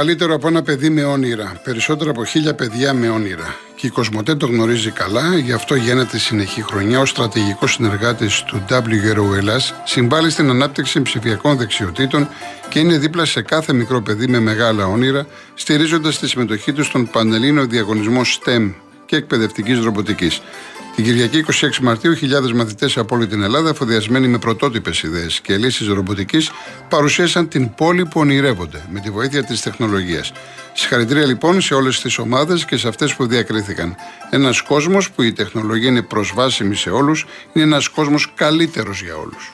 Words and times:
καλύτερο 0.00 0.34
από 0.34 0.48
ένα 0.48 0.62
παιδί 0.62 0.90
με 0.90 1.04
όνειρα. 1.04 1.60
Περισσότερο 1.64 2.10
από 2.10 2.24
χίλια 2.24 2.54
παιδιά 2.54 2.94
με 2.94 3.08
όνειρα. 3.08 3.56
Και 3.74 3.86
η 3.86 3.90
Κοσμοτέ 3.90 4.34
το 4.34 4.46
γνωρίζει 4.46 4.90
καλά, 4.90 5.36
γι' 5.36 5.52
αυτό 5.52 5.74
γίνεται 5.74 6.18
συνεχή 6.18 6.62
χρονιά 6.62 7.00
ως 7.00 7.08
στρατηγικός 7.08 7.72
συνεργάτης 7.72 8.42
του 8.42 8.64
WRO 8.68 9.36
Ελλάς, 9.36 9.74
συμβάλλει 9.84 10.30
στην 10.30 10.50
ανάπτυξη 10.50 11.02
ψηφιακών 11.02 11.56
δεξιοτήτων 11.56 12.28
και 12.68 12.78
είναι 12.78 12.98
δίπλα 12.98 13.24
σε 13.24 13.42
κάθε 13.42 13.72
μικρό 13.72 14.02
παιδί 14.02 14.26
με 14.26 14.38
μεγάλα 14.38 14.86
όνειρα, 14.86 15.26
στηρίζοντας 15.54 16.18
τη 16.18 16.28
συμμετοχή 16.28 16.72
του 16.72 16.84
στον 16.84 17.10
Πανελλήνιο 17.10 17.66
Διαγωνισμό 17.66 18.20
STEM 18.24 18.72
και 19.06 19.16
εκπαιδευτικής 19.16 19.78
ρομποτικής. 19.84 20.42
Την 21.00 21.08
Κυριακή 21.08 21.44
26 21.60 21.78
Μαρτίου, 21.82 22.14
χιλιάδες 22.14 22.52
μαθητές 22.52 22.96
από 22.96 23.16
όλη 23.16 23.26
την 23.26 23.42
Ελλάδα, 23.42 23.68
εφοδιασμένοι 23.68 24.28
με 24.28 24.38
πρωτότυπες 24.38 25.02
ιδέες 25.02 25.40
και 25.40 25.56
λύσεις 25.56 25.88
ρομποτικής, 25.88 26.50
παρουσίασαν 26.88 27.48
την 27.48 27.74
πόλη 27.74 28.04
που 28.06 28.20
ονειρεύονται 28.20 28.82
με 28.90 29.00
τη 29.00 29.10
βοήθεια 29.10 29.44
της 29.44 29.62
τεχνολογίας. 29.62 30.32
Συγχαρητήρια 30.72 31.26
λοιπόν 31.26 31.60
σε 31.60 31.74
όλες 31.74 32.00
τις 32.00 32.18
ομάδες 32.18 32.64
και 32.64 32.76
σε 32.76 32.88
αυτές 32.88 33.14
που 33.14 33.26
διακρίθηκαν. 33.26 33.94
Ένας 34.30 34.62
κόσμος 34.62 35.10
που 35.10 35.22
η 35.22 35.32
τεχνολογία 35.32 35.88
είναι 35.88 36.02
προσβάσιμη 36.02 36.74
σε 36.74 36.90
όλους, 36.90 37.26
είναι 37.52 37.64
ένας 37.64 37.88
κόσμος 37.88 38.32
καλύτερος 38.34 39.02
για 39.02 39.16
όλους. 39.16 39.52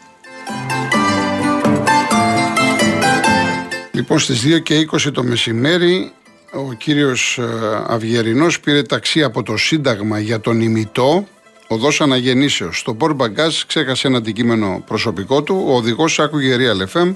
Λοιπόν, 3.93 4.19
στις 4.19 4.43
2 4.43 4.59
και 4.59 4.75
20 4.75 5.13
το 5.13 5.23
μεσημέρι 5.23 6.13
ο 6.53 6.73
κύριος 6.73 7.39
ε, 7.39 7.45
Αυγερινός 7.87 8.61
πήρε 8.61 8.83
ταξί 8.83 9.23
από 9.23 9.43
το 9.43 9.57
Σύνταγμα 9.57 10.19
για 10.19 10.41
τον 10.41 10.61
ημιτό 10.61 11.27
οδός 11.69 12.01
αναγεννήσεως. 12.01 12.79
Στο 12.79 12.95
Πορ 12.95 13.15
Μπαγκάζ 13.15 13.63
ξέχασε 13.63 14.07
ένα 14.07 14.17
αντικείμενο 14.17 14.83
προσωπικό 14.87 15.43
του. 15.43 15.65
Ο 15.67 15.77
οδηγός 15.77 16.19
άκουγε 16.19 16.57
Real 16.59 16.97
FM. 16.97 17.15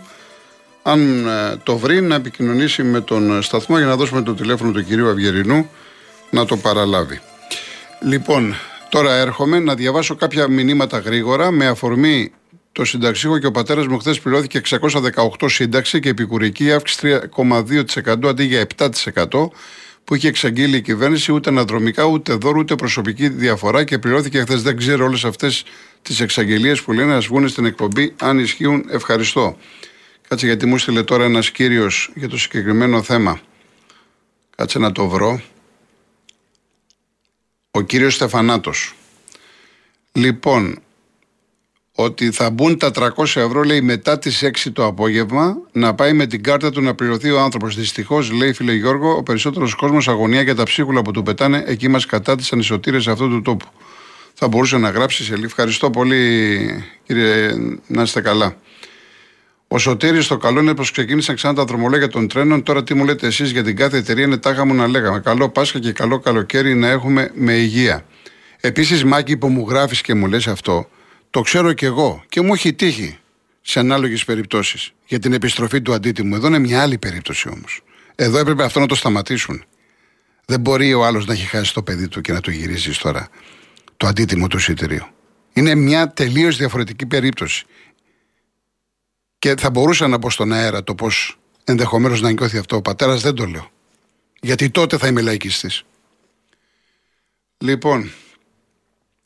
Αν 0.82 1.26
ε, 1.26 1.56
το 1.62 1.76
βρει, 1.76 2.00
να 2.00 2.14
επικοινωνήσει 2.14 2.82
με 2.82 3.00
τον 3.00 3.42
σταθμό 3.42 3.78
για 3.78 3.86
να 3.86 3.96
δώσουμε 3.96 4.22
το 4.22 4.34
τηλέφωνο 4.34 4.72
του 4.72 4.84
κυρίου 4.84 5.08
Αυγερινού 5.08 5.70
να 6.30 6.44
το 6.44 6.56
παραλάβει. 6.56 7.20
Λοιπόν, 8.02 8.54
τώρα 8.88 9.14
έρχομαι 9.14 9.58
να 9.58 9.74
διαβάσω 9.74 10.14
κάποια 10.14 10.48
μηνύματα 10.48 10.98
γρήγορα 10.98 11.50
με 11.50 11.66
αφορμή 11.66 12.32
το 12.72 12.84
συνταξίχο 12.84 13.38
και 13.38 13.46
ο 13.46 13.50
πατέρας 13.50 13.86
μου 13.86 13.98
χθες 13.98 14.20
πληρώθηκε 14.20 14.60
618 14.70 14.80
σύνταξη 15.46 16.00
και 16.00 16.08
επικουρική 16.08 16.72
αύξηση 16.72 17.18
3,2% 17.36 18.28
αντί 18.28 18.44
για 18.44 18.66
7% 18.76 18.88
που 20.10 20.16
είχε 20.16 20.28
εξαγγείλει 20.28 20.76
η 20.76 20.80
κυβέρνηση, 20.80 21.32
ούτε 21.32 21.50
αναδρομικά, 21.50 22.04
ούτε 22.04 22.34
δώρο, 22.34 22.58
ούτε 22.58 22.74
προσωπική 22.74 23.28
διαφορά 23.28 23.84
και 23.84 23.98
πληρώθηκε 23.98 24.40
χθες. 24.40 24.62
Δεν 24.62 24.76
ξέρω 24.76 25.04
όλες 25.04 25.24
αυτές 25.24 25.64
τις 26.02 26.20
εξαγγελίες 26.20 26.82
που 26.82 26.92
λένε, 26.92 27.14
ας 27.14 27.26
βγουν 27.26 27.48
στην 27.48 27.64
εκπομπή, 27.64 28.14
αν 28.20 28.38
ισχύουν. 28.38 28.84
Ευχαριστώ. 28.88 29.56
Κάτσε 30.28 30.46
γιατί 30.46 30.66
μου 30.66 30.78
στείλε 30.78 31.02
τώρα 31.02 31.24
ένας 31.24 31.50
κύριος 31.50 32.10
για 32.14 32.28
το 32.28 32.38
συγκεκριμένο 32.38 33.02
θέμα. 33.02 33.40
Κάτσε 34.56 34.78
να 34.78 34.92
το 34.92 35.08
βρω. 35.08 35.42
Ο 37.70 37.80
κύριος 37.80 38.14
Στεφανάτος. 38.14 38.94
Λοιπόν, 40.12 40.82
ότι 42.02 42.30
θα 42.30 42.50
μπουν 42.50 42.78
τα 42.78 42.90
300 42.94 43.40
ευρώ, 43.40 43.62
λέει, 43.62 43.80
μετά 43.80 44.18
τις 44.18 44.42
6 44.42 44.72
το 44.72 44.84
απόγευμα, 44.84 45.56
να 45.72 45.94
πάει 45.94 46.12
με 46.12 46.26
την 46.26 46.42
κάρτα 46.42 46.70
του 46.70 46.80
να 46.80 46.94
πληρωθεί 46.94 47.30
ο 47.30 47.40
άνθρωπος. 47.40 47.76
Δυστυχώς, 47.76 48.30
λέει, 48.30 48.52
φίλε 48.52 48.72
Γιώργο, 48.72 49.16
ο 49.16 49.22
περισσότερος 49.22 49.74
κόσμος 49.74 50.08
αγωνία 50.08 50.42
για 50.42 50.54
τα 50.54 50.62
ψίχουλα 50.62 51.02
που 51.02 51.10
του 51.10 51.22
πετάνε, 51.22 51.62
εκεί 51.66 51.88
μας 51.88 52.06
κατά 52.06 52.36
τις 52.36 52.52
ανισοτήρες 52.52 53.08
αυτού 53.08 53.28
του 53.28 53.42
τόπου. 53.42 53.66
Θα 54.34 54.48
μπορούσε 54.48 54.76
να 54.78 54.90
γράψει 54.90 55.24
σε 55.24 55.34
Ευχαριστώ 55.44 55.90
πολύ, 55.90 56.84
κύριε, 57.06 57.50
να 57.86 58.02
είστε 58.02 58.20
καλά. 58.20 58.56
Ο 59.68 59.78
Σωτήρης 59.78 60.26
το 60.26 60.36
καλό 60.36 60.60
είναι 60.60 60.74
πως 60.74 60.90
ξεκίνησαν 60.90 61.34
ξανά 61.34 61.54
τα 61.54 61.64
δρομολόγια 61.64 62.08
των 62.08 62.28
τρένων. 62.28 62.62
Τώρα 62.62 62.84
τι 62.84 62.94
μου 62.94 63.04
λέτε 63.04 63.26
εσείς 63.26 63.50
για 63.50 63.62
την 63.62 63.76
κάθε 63.76 63.96
εταιρεία 63.96 64.24
είναι 64.24 64.36
τάγα 64.36 64.64
μου 64.64 64.74
να 64.74 64.88
λέγαμε. 64.88 65.20
Καλό 65.20 65.48
Πάσχα 65.48 65.78
και 65.78 65.92
καλό 65.92 66.18
καλοκαίρι 66.18 66.74
να 66.74 66.88
έχουμε 66.88 67.30
με 67.34 67.52
υγεία. 67.52 68.04
Επίσης, 68.60 69.04
Μάκη, 69.04 69.36
που 69.36 69.48
μου 69.48 69.66
γράφεις 69.68 70.00
και 70.00 70.14
μου 70.14 70.26
λες 70.26 70.46
αυτό, 70.46 70.88
το 71.30 71.40
ξέρω 71.40 71.72
κι 71.72 71.84
εγώ 71.84 72.24
και 72.28 72.40
μου 72.40 72.54
έχει 72.54 72.74
τύχει 72.74 73.18
σε 73.60 73.78
ανάλογες 73.78 74.24
περιπτώσεις 74.24 74.92
για 75.06 75.18
την 75.18 75.32
επιστροφή 75.32 75.82
του 75.82 75.92
αντίτιμου. 75.92 76.34
Εδώ 76.34 76.46
είναι 76.46 76.58
μια 76.58 76.82
άλλη 76.82 76.98
περίπτωση 76.98 77.48
όμως. 77.48 77.82
Εδώ 78.14 78.38
έπρεπε 78.38 78.64
αυτό 78.64 78.80
να 78.80 78.86
το 78.86 78.94
σταματήσουν. 78.94 79.64
Δεν 80.44 80.60
μπορεί 80.60 80.94
ο 80.94 81.04
άλλος 81.04 81.26
να 81.26 81.32
έχει 81.32 81.46
χάσει 81.46 81.74
το 81.74 81.82
παιδί 81.82 82.08
του 82.08 82.20
και 82.20 82.32
να 82.32 82.40
το 82.40 82.50
γυρίσει 82.50 83.00
τώρα 83.00 83.28
το 83.96 84.06
αντίτιμο 84.06 84.46
του 84.46 84.56
εισιτηρίου. 84.56 85.06
Είναι 85.52 85.74
μια 85.74 86.12
τελείως 86.12 86.56
διαφορετική 86.56 87.06
περίπτωση. 87.06 87.64
Και 89.38 89.54
θα 89.58 89.70
μπορούσα 89.70 90.08
να 90.08 90.18
πω 90.18 90.30
στον 90.30 90.52
αέρα 90.52 90.84
το 90.84 90.94
πώς 90.94 91.38
ενδεχομένως 91.64 92.20
να 92.20 92.30
νιώθει 92.30 92.58
αυτό 92.58 92.76
ο 92.76 92.82
πατέρας, 92.82 93.22
δεν 93.22 93.34
το 93.34 93.46
λέω. 93.46 93.70
Γιατί 94.40 94.70
τότε 94.70 94.98
θα 94.98 95.06
είμαι 95.06 95.20
λαϊκιστή. 95.20 95.68
Λοιπόν, 97.58 98.10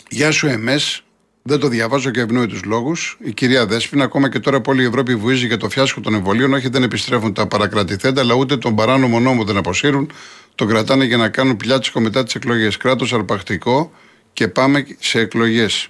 γεια 0.09 0.31
σου 0.31 0.47
εμές, 0.47 1.05
δεν 1.47 1.59
το 1.59 1.69
διαβάζω 1.69 2.11
για 2.11 2.23
ευνόητους 2.23 2.65
λόγους. 2.65 3.17
Η 3.25 3.33
κυρία 3.33 3.67
Δέσπινα, 3.67 4.05
ακόμα 4.05 4.29
και 4.29 4.39
τώρα 4.39 4.61
που 4.61 4.71
όλη 4.71 4.83
η 4.83 4.87
Ευρώπη 4.87 5.15
βουίζει 5.15 5.47
για 5.47 5.57
το 5.57 5.69
φιάσκο 5.69 6.01
των 6.01 6.15
εμβολίων, 6.15 6.53
όχι 6.53 6.69
δεν 6.69 6.83
επιστρέφουν 6.83 7.33
τα 7.33 7.47
παρακρατηθέντα, 7.47 8.21
αλλά 8.21 8.35
ούτε 8.35 8.57
τον 8.57 8.75
παράνομο 8.75 9.21
νόμο 9.21 9.45
δεν 9.45 9.57
αποσύρουν. 9.57 10.11
Τον 10.55 10.69
κρατάνε 10.69 11.05
για 11.05 11.17
να 11.17 11.29
κάνουν 11.29 11.57
πιλιάτσικο 11.57 12.01
μετά 12.01 12.25
τις 12.25 12.35
εκλογές. 12.35 12.77
Κράτος 12.77 13.13
αρπακτικό 13.13 13.93
και 14.33 14.49
πάμε 14.49 14.87
σε 14.99 15.21
εκλογές. 15.21 15.89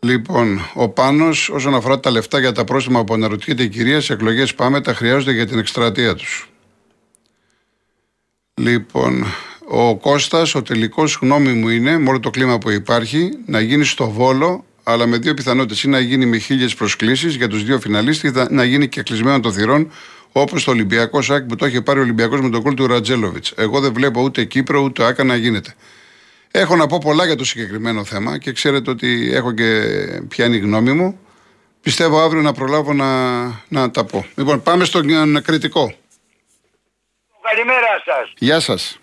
Λοιπόν, 0.00 0.60
ο 0.74 0.88
Πάνος, 0.88 1.48
όσον 1.48 1.74
αφορά 1.74 2.00
τα 2.00 2.10
λεφτά 2.10 2.38
για 2.38 2.52
τα 2.52 2.64
πρόστιμα 2.64 3.04
που 3.04 3.14
αναρωτιέται 3.14 3.62
η 3.62 3.68
κυρία, 3.68 4.00
σε 4.00 4.12
εκλογές 4.12 4.54
πάμε, 4.54 4.80
τα 4.80 4.94
χρειάζονται 4.94 5.32
για 5.32 5.46
την 5.46 5.58
εκστρατεία 5.58 6.14
τους. 6.14 6.50
Λοιπόν, 8.54 9.24
ο 9.70 9.96
Κώστας, 9.96 10.54
ο 10.54 10.62
τελικός 10.62 11.18
γνώμη 11.20 11.52
μου 11.52 11.68
είναι, 11.68 11.98
με 11.98 12.08
όλο 12.08 12.20
το 12.20 12.30
κλίμα 12.30 12.58
που 12.58 12.70
υπάρχει, 12.70 13.30
να 13.46 13.60
γίνει 13.60 13.84
στο 13.84 14.10
Βόλο, 14.10 14.64
αλλά 14.82 15.06
με 15.06 15.16
δύο 15.16 15.34
πιθανότητες. 15.34 15.82
Ή 15.82 15.88
να 15.88 15.98
γίνει 15.98 16.26
με 16.26 16.38
χίλιες 16.38 16.74
προσκλήσεις 16.74 17.34
για 17.34 17.48
τους 17.48 17.64
δύο 17.64 17.80
φιναλίστες, 17.80 18.30
ή 18.30 18.46
να 18.50 18.64
γίνει 18.64 18.88
και 18.88 19.02
κλεισμένο 19.02 19.40
των 19.40 19.52
θυρών, 19.52 19.92
όπως 20.32 20.64
το 20.64 20.70
Ολυμπιακό 20.70 21.22
ΣΑΚ 21.22 21.44
που 21.44 21.56
το 21.56 21.64
έχει 21.64 21.82
πάρει 21.82 21.98
ο 21.98 22.02
Ολυμπιακός 22.02 22.40
με 22.40 22.50
τον 22.50 22.62
κόλ 22.62 22.74
του 22.74 22.86
Ρατζέλοβιτ. 22.86 23.46
Εγώ 23.56 23.80
δεν 23.80 23.92
βλέπω 23.92 24.22
ούτε 24.22 24.44
Κύπρο 24.44 24.80
ούτε 24.80 25.04
Άκα 25.04 25.24
να 25.24 25.36
γίνεται. 25.36 25.74
Έχω 26.50 26.76
να 26.76 26.86
πω 26.86 26.98
πολλά 26.98 27.26
για 27.26 27.36
το 27.36 27.44
συγκεκριμένο 27.44 28.04
θέμα 28.04 28.38
και 28.38 28.52
ξέρετε 28.52 28.90
ότι 28.90 29.30
έχω 29.32 29.52
και 29.52 29.82
πιάνει 30.28 30.56
η 30.56 30.60
γνώμη 30.60 30.92
μου. 30.92 31.18
Πιστεύω 31.82 32.20
αύριο 32.20 32.42
να 32.42 32.52
προλάβω 32.52 32.92
να, 32.92 33.42
να 33.68 33.90
τα 33.90 34.04
πω. 34.04 34.26
Λοιπόν, 34.34 34.62
πάμε 34.62 34.84
στον 34.84 35.42
κριτικό. 35.42 35.94
Καλημέρα 37.42 38.02
σας. 38.04 38.32
Γεια 38.38 38.60
σας. 38.60 38.98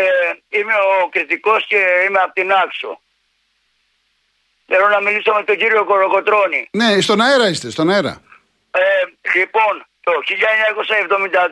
Ε, 0.00 0.58
είμαι 0.58 0.74
ο 0.74 1.08
κριτικός 1.08 1.66
και 1.66 1.80
είμαι 2.06 2.18
από 2.18 2.32
την 2.32 2.52
Άξο. 2.52 3.00
Θέλω 4.66 4.88
να 4.88 5.00
μιλήσω 5.00 5.32
με 5.32 5.44
τον 5.44 5.56
κύριο 5.56 5.84
Κοροκοτρώνη. 5.84 6.68
Ναι, 6.72 7.00
στον 7.00 7.20
αέρα 7.20 7.48
είστε, 7.48 7.70
στον 7.70 7.90
αέρα. 7.90 8.22
Ε, 8.70 8.80
λοιπόν, 9.38 9.86
το 10.00 10.12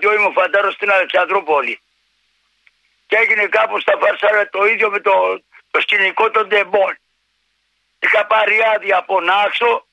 1972 0.02 0.14
είμαι 0.16 0.30
φαντάρος 0.34 0.74
στην 0.74 0.90
Αλεξανδρούπολη. 0.90 1.80
Και 3.06 3.16
έγινε 3.16 3.46
κάπου 3.46 3.80
στα 3.80 3.98
Φαρσάρα 4.00 4.48
το 4.48 4.64
ίδιο 4.64 4.90
με 4.90 5.00
το, 5.00 5.42
το 5.70 5.80
σκηνικό 5.80 6.30
των 6.30 6.48
Ντεμπών. 6.48 6.98
Είχα 7.98 8.26
πάρει 8.26 8.56
άδεια 8.74 8.96
από 8.96 9.20
Νάξο. 9.20 9.86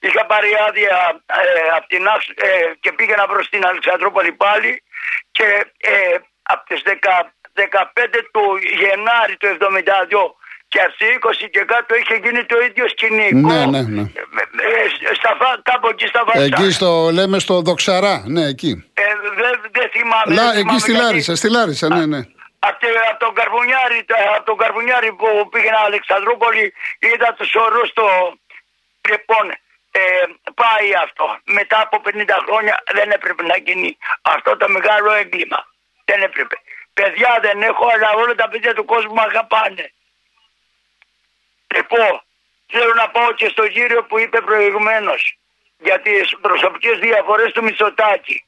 Είχα 0.00 0.26
πάρει 0.26 0.50
άδεια 0.68 1.22
ε, 1.26 1.68
από 1.76 1.86
την 1.86 2.08
Άξο 2.08 2.32
ε, 2.36 2.74
και 2.80 2.92
πήγαινα 2.92 3.26
προς 3.26 3.48
την 3.48 3.66
Αλεξανδρούπολη 3.66 4.32
πάλι 4.32 4.82
και 5.32 5.66
ε, 5.78 6.18
από 6.52 6.62
τις 6.68 6.82
15 6.84 8.20
του 8.32 8.44
Γενάρη 8.80 9.36
του 9.40 9.48
72 9.60 10.38
και 10.68 10.80
από 10.86 10.94
20 11.44 11.48
και 11.50 11.62
κάτω 11.72 11.92
είχε 12.00 12.14
γίνει 12.24 12.44
το 12.44 12.56
ίδιο 12.68 12.88
σκηνικό. 12.88 13.52
Ναι, 13.52 13.66
ναι, 13.66 13.82
ναι. 13.82 14.00
Ε, 14.00 15.14
στα, 15.14 15.30
κάπου 15.62 15.88
εκεί 15.88 16.06
στα 16.06 16.24
Βασάρια. 16.24 16.56
Εκεί 16.58 16.70
στο, 16.70 17.10
λέμε 17.12 17.38
στο 17.38 17.60
Δοξαρά, 17.60 18.22
ναι, 18.26 18.44
εκεί. 18.54 18.72
Ε, 18.94 19.02
δεν 19.40 19.54
δε 19.76 19.84
θυμάμαι. 19.94 20.34
Λά, 20.34 20.52
δε 20.52 20.58
εκεί 20.58 20.78
στη 20.78 20.92
Λάρισα, 20.92 21.36
στη 21.36 21.48
Λάρισα, 21.50 21.88
ναι, 21.88 22.06
ναι. 22.06 22.20
Από 22.58 22.86
από 23.10 23.18
τον 23.24 23.34
Καρβουνιάρη, 23.34 23.98
από 24.36 24.44
τον 24.44 24.56
Καρβουνιάρη 24.56 25.12
που 25.12 25.48
πήγαινα 25.52 25.80
Αλεξανδρούπολη 25.90 26.72
είδα 26.98 27.34
τους 27.38 27.54
ορούς 27.54 27.92
το... 27.92 28.06
Λοιπόν, 29.10 29.44
ε, 29.90 30.00
πάει 30.60 30.88
αυτό. 31.04 31.26
Μετά 31.44 31.78
από 31.80 31.96
50 32.04 32.10
χρόνια 32.46 32.74
δεν 32.96 33.10
έπρεπε 33.10 33.42
να 33.42 33.56
γίνει 33.66 33.98
αυτό 34.22 34.56
το 34.56 34.66
μεγάλο 34.68 35.10
έγκλημα. 35.12 35.60
Δεν 36.08 36.22
έπρεπε. 36.22 36.56
Παιδιά 36.94 37.38
δεν 37.40 37.62
έχω, 37.62 37.86
αλλά 37.94 38.10
όλα 38.22 38.34
τα 38.34 38.48
παιδιά 38.48 38.74
του 38.74 38.84
κόσμου 38.84 39.14
με 39.14 39.22
αγαπάνε. 39.22 39.92
Λοιπόν, 41.74 42.22
θέλω 42.72 42.94
να 42.94 43.08
πω 43.08 43.32
και 43.32 43.48
στον 43.48 43.68
κύριο 43.68 44.04
που 44.04 44.18
είπε 44.18 44.40
προηγουμένως 44.40 45.38
για 45.78 46.00
τις 46.00 46.36
προσωπικές 46.40 46.98
διαφορές 46.98 47.52
του 47.52 47.62
Μισοτάκη. 47.62 48.44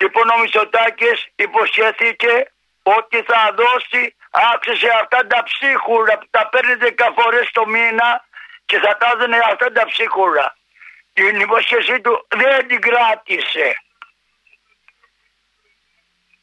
Λοιπόν, 0.00 0.30
ο 0.30 0.38
Μισοτάκη 0.38 1.12
υποσχέθηκε 1.34 2.34
ότι 2.82 3.22
θα 3.22 3.40
δώσει 3.60 4.16
άξιση 4.52 4.88
αυτά 5.02 5.26
τα 5.26 5.42
ψίχουρα 5.42 6.18
που 6.18 6.26
τα 6.30 6.48
παίρνει 6.48 6.74
10 6.80 7.08
φορές 7.18 7.50
το 7.52 7.66
μήνα 7.66 8.24
και 8.66 8.78
θα 8.78 8.96
τα 8.96 9.10
έδωνε 9.14 9.38
αυτά 9.50 9.72
τα 9.72 9.84
ψίχουρα. 9.86 10.56
Την 11.12 11.40
υπόσχεσή 11.40 12.00
του 12.00 12.26
δεν 12.28 12.66
την 12.68 12.80
κράτησε. 12.80 13.68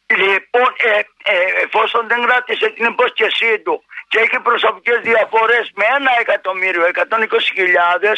Λοιπόν, 0.07 0.75
ε, 0.77 0.99
ε, 1.23 1.63
εφόσον 1.63 2.07
δεν 2.07 2.21
κράτησε 2.25 2.69
την 2.69 2.85
υπόσχεσή 2.85 3.59
του 3.59 3.83
και 4.07 4.19
έχει 4.19 4.39
προσωπικές 4.39 4.99
διαφορές 4.99 5.71
με 5.75 5.85
ένα 5.97 6.11
εκατομμύριο, 6.19 6.85
120.000, 6.85 8.17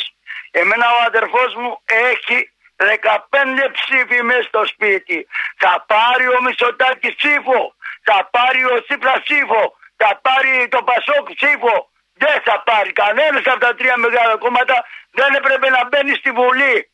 εμένα 0.51 0.85
ο 0.85 1.03
αδερφός 1.05 1.55
μου 1.55 1.81
έχει 1.85 2.51
15 2.77 3.69
ψήφοι 3.71 4.23
μέσα 4.23 4.41
στο 4.41 4.65
σπίτι. 4.65 5.27
Θα 5.57 5.85
πάρει 5.87 6.27
ο 6.27 6.41
Μισοτάκης 6.41 7.15
ψήφο, 7.15 7.75
θα 8.03 8.29
πάρει 8.31 8.65
ο 8.65 8.83
Τσίπρας 8.83 9.21
ψήφο, 9.23 9.77
θα 9.97 10.19
πάρει 10.21 10.67
το 10.67 10.83
Πασόκ 10.83 11.33
ψήφο. 11.35 11.89
Δεν 12.13 12.41
θα 12.43 12.63
πάρει 12.65 12.91
κανένας 12.91 13.45
από 13.45 13.59
τα 13.59 13.75
τρία 13.75 13.97
μεγάλα 13.97 14.37
κόμματα. 14.37 14.85
Δεν 15.11 15.33
έπρεπε 15.33 15.69
να 15.69 15.87
μπαίνει 15.87 16.13
στη 16.15 16.31
Βουλή. 16.31 16.91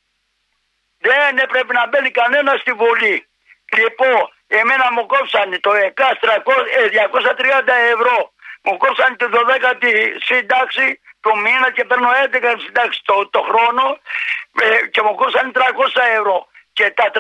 Δεν 0.98 1.38
έπρεπε 1.38 1.74
να 1.74 1.88
μπαίνει 1.88 2.12
κανένας 2.12 2.60
στη 2.60 2.74
Βουλή. 2.74 3.28
Λοιπόν, 3.78 4.33
εμένα 4.48 4.92
μου 4.92 5.06
κόψανε 5.06 5.60
το 5.60 5.74
ΕΚΑΣ 5.74 6.18
230 6.22 6.28
ευρώ. 7.94 8.34
Μου 8.64 8.78
κόψανε 8.78 9.16
το 9.16 9.28
12η 9.34 9.94
σύνταξη 10.24 11.00
το 11.22 11.36
μήνα 11.36 11.72
και 11.72 11.84
παίρνω 11.86 12.10
11 12.10 12.56
σύνταξη 12.66 13.02
το, 13.06 13.28
το 13.30 13.42
χρόνο 13.42 13.98
ε, 14.62 14.88
και 14.88 15.02
μου 15.02 15.16
κόψανε 15.16 15.52
300 15.54 15.60
ευρώ. 16.18 16.48
Και 16.74 16.90
τα 16.90 17.12
300 17.14 17.20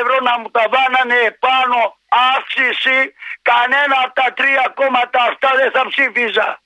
ευρώ 0.00 0.16
να 0.20 0.38
μου 0.38 0.50
τα 0.50 0.64
βάνανε 0.74 1.18
επάνω 1.32 1.98
αύξηση, 2.08 3.14
κανένα 3.42 3.96
από 4.04 4.14
τα 4.20 4.32
τρία 4.32 4.72
κόμματα 4.74 5.22
αυτά 5.22 5.50
δεν 5.54 5.70
θα 5.70 5.86
ψήφιζα. 5.88 6.60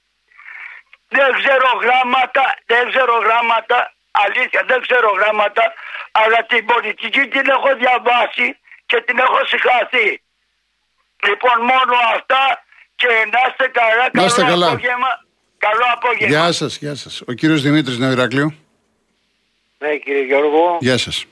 Δεν 1.09 1.33
ξέρω 1.33 1.69
γράμματα, 1.83 2.45
δεν 2.67 2.91
ξέρω 2.91 3.15
γράμματα, 3.27 3.93
αλήθεια 4.11 4.63
δεν 4.67 4.81
ξέρω 4.81 5.09
γράμματα, 5.19 5.75
αλλά 6.13 6.45
την 6.47 6.67
πολιτική 6.67 7.29
την 7.29 7.47
έχω 7.51 7.75
διαβάσει 7.75 8.47
και 8.93 9.01
την 9.07 9.19
έχω 9.19 9.39
συγχαθεί. 9.47 10.09
Λοιπόν 11.29 11.57
μόνο 11.71 11.95
αυτά 12.15 12.43
και 12.97 13.07
να 13.33 13.41
είστε 13.49 13.67
καλά, 13.81 14.11
να 14.13 14.25
είστε 14.25 14.41
καλό 14.41 14.53
καλά. 14.53 14.67
απόγευμα. 14.67 15.11
Καλό 15.59 15.85
απόγευμα. 15.95 16.27
Γεια 16.37 16.53
σας, 16.53 16.77
γεια 16.77 16.95
σας. 16.95 17.23
Ο 17.27 17.33
κύριος 17.33 17.63
Δημήτρης 17.63 17.99
Νεοηρακλείου. 17.99 18.55
Ναι 19.79 19.97
κύριε 19.97 20.23
Γιώργο, 20.25 20.79
Γεια 20.81 20.99
σας. 20.99 21.25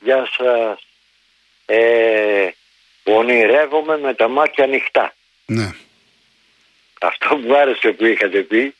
γεια 0.00 0.28
σας. 0.36 0.78
Ε, 1.66 2.48
ονειρεύομαι 3.04 3.98
με 3.98 4.14
τα 4.14 4.28
μάτια 4.28 4.64
ανοιχτά. 4.64 5.14
Ναι. 5.46 5.70
Αυτό 7.00 7.28
που 7.28 7.36
μου 7.46 7.56
άρεσε 7.56 7.88
που 7.92 8.04
είχατε 8.04 8.40
πει, 8.40 8.74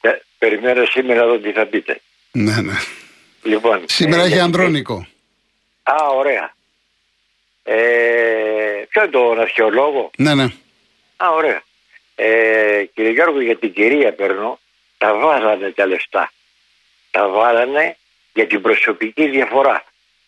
ε, 0.00 0.10
περιμένω 0.38 0.84
σήμερα 0.84 1.20
να 1.20 1.26
δω 1.26 1.38
τι 1.38 1.52
θα 1.52 1.66
πείτε. 1.66 2.00
ναι, 2.32 2.60
ναι. 2.60 2.74
Λοιπόν, 3.42 3.84
Σήμερα 3.86 4.20
ε, 4.20 4.24
έχει 4.24 4.32
γιατί- 4.34 4.44
ανδρώνικο. 4.44 5.06
Α, 5.82 5.94
ωραία. 6.14 6.54
Ε, 7.70 8.84
ποιο 8.88 9.02
είναι 9.02 9.10
τον 9.10 9.40
αρχαιολόγο. 9.40 10.10
Ναι, 10.16 10.34
ναι. 10.34 10.44
Α, 11.16 11.28
ωραία. 11.34 11.62
Ε, 12.14 12.84
κύριε 12.94 13.10
Γιώργο, 13.10 13.40
για 13.40 13.56
την 13.56 13.72
κυρία 13.72 14.12
παίρνω, 14.14 14.58
τα 14.98 15.14
βάλανε 15.14 15.70
τα 15.70 15.86
λεφτά. 15.86 16.32
Τα 17.10 17.28
βάλανε 17.28 17.96
για 18.34 18.46
την 18.46 18.60
προσωπική 18.60 19.28
διαφορά. 19.28 19.84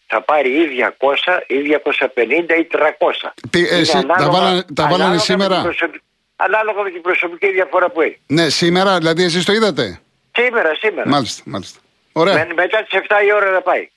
Θα 0.06 0.20
πάρει 0.22 0.48
ή 0.50 0.66
200 0.66 1.40
ή 1.46 1.56
250 1.60 2.54
ή 2.58 2.64
300. 2.64 3.32
Τι, 3.50 3.58
Είναι 3.58 3.68
εσύ, 3.68 3.92
τα 3.92 3.98
ανάλογα- 3.98 4.30
βάλανε- 4.30 4.64
τα 4.74 4.82
βάλανε 4.82 4.94
ανάλογα 4.94 5.10
με 5.14 5.18
σήμερα; 5.18 5.54
την 5.54 5.62
προσωπική- 5.62 6.04
Ανάλογα 6.36 6.82
με 6.82 6.90
την 6.90 7.00
προσωπική 7.00 7.50
διαφορά 7.52 7.90
που 7.90 8.00
έχει. 8.00 8.18
Ναι, 8.26 8.48
σήμερα, 8.48 8.98
δηλαδή 8.98 9.22
εσείς 9.24 9.44
το 9.44 9.52
είδατε; 9.52 10.00
Σήμερα, 10.32 10.74
σήμερα. 10.74 11.08
Μάλιστα, 11.08 11.42
μάλιστα. 11.46 11.80
Ωραία. 12.12 12.34
Με- 12.34 12.54
μετά 12.54 12.82
τις 12.82 12.92
7 13.00 13.22
η 13.26 13.32
ώρα 13.32 13.50
να 13.50 13.60
πάει. 13.60 13.88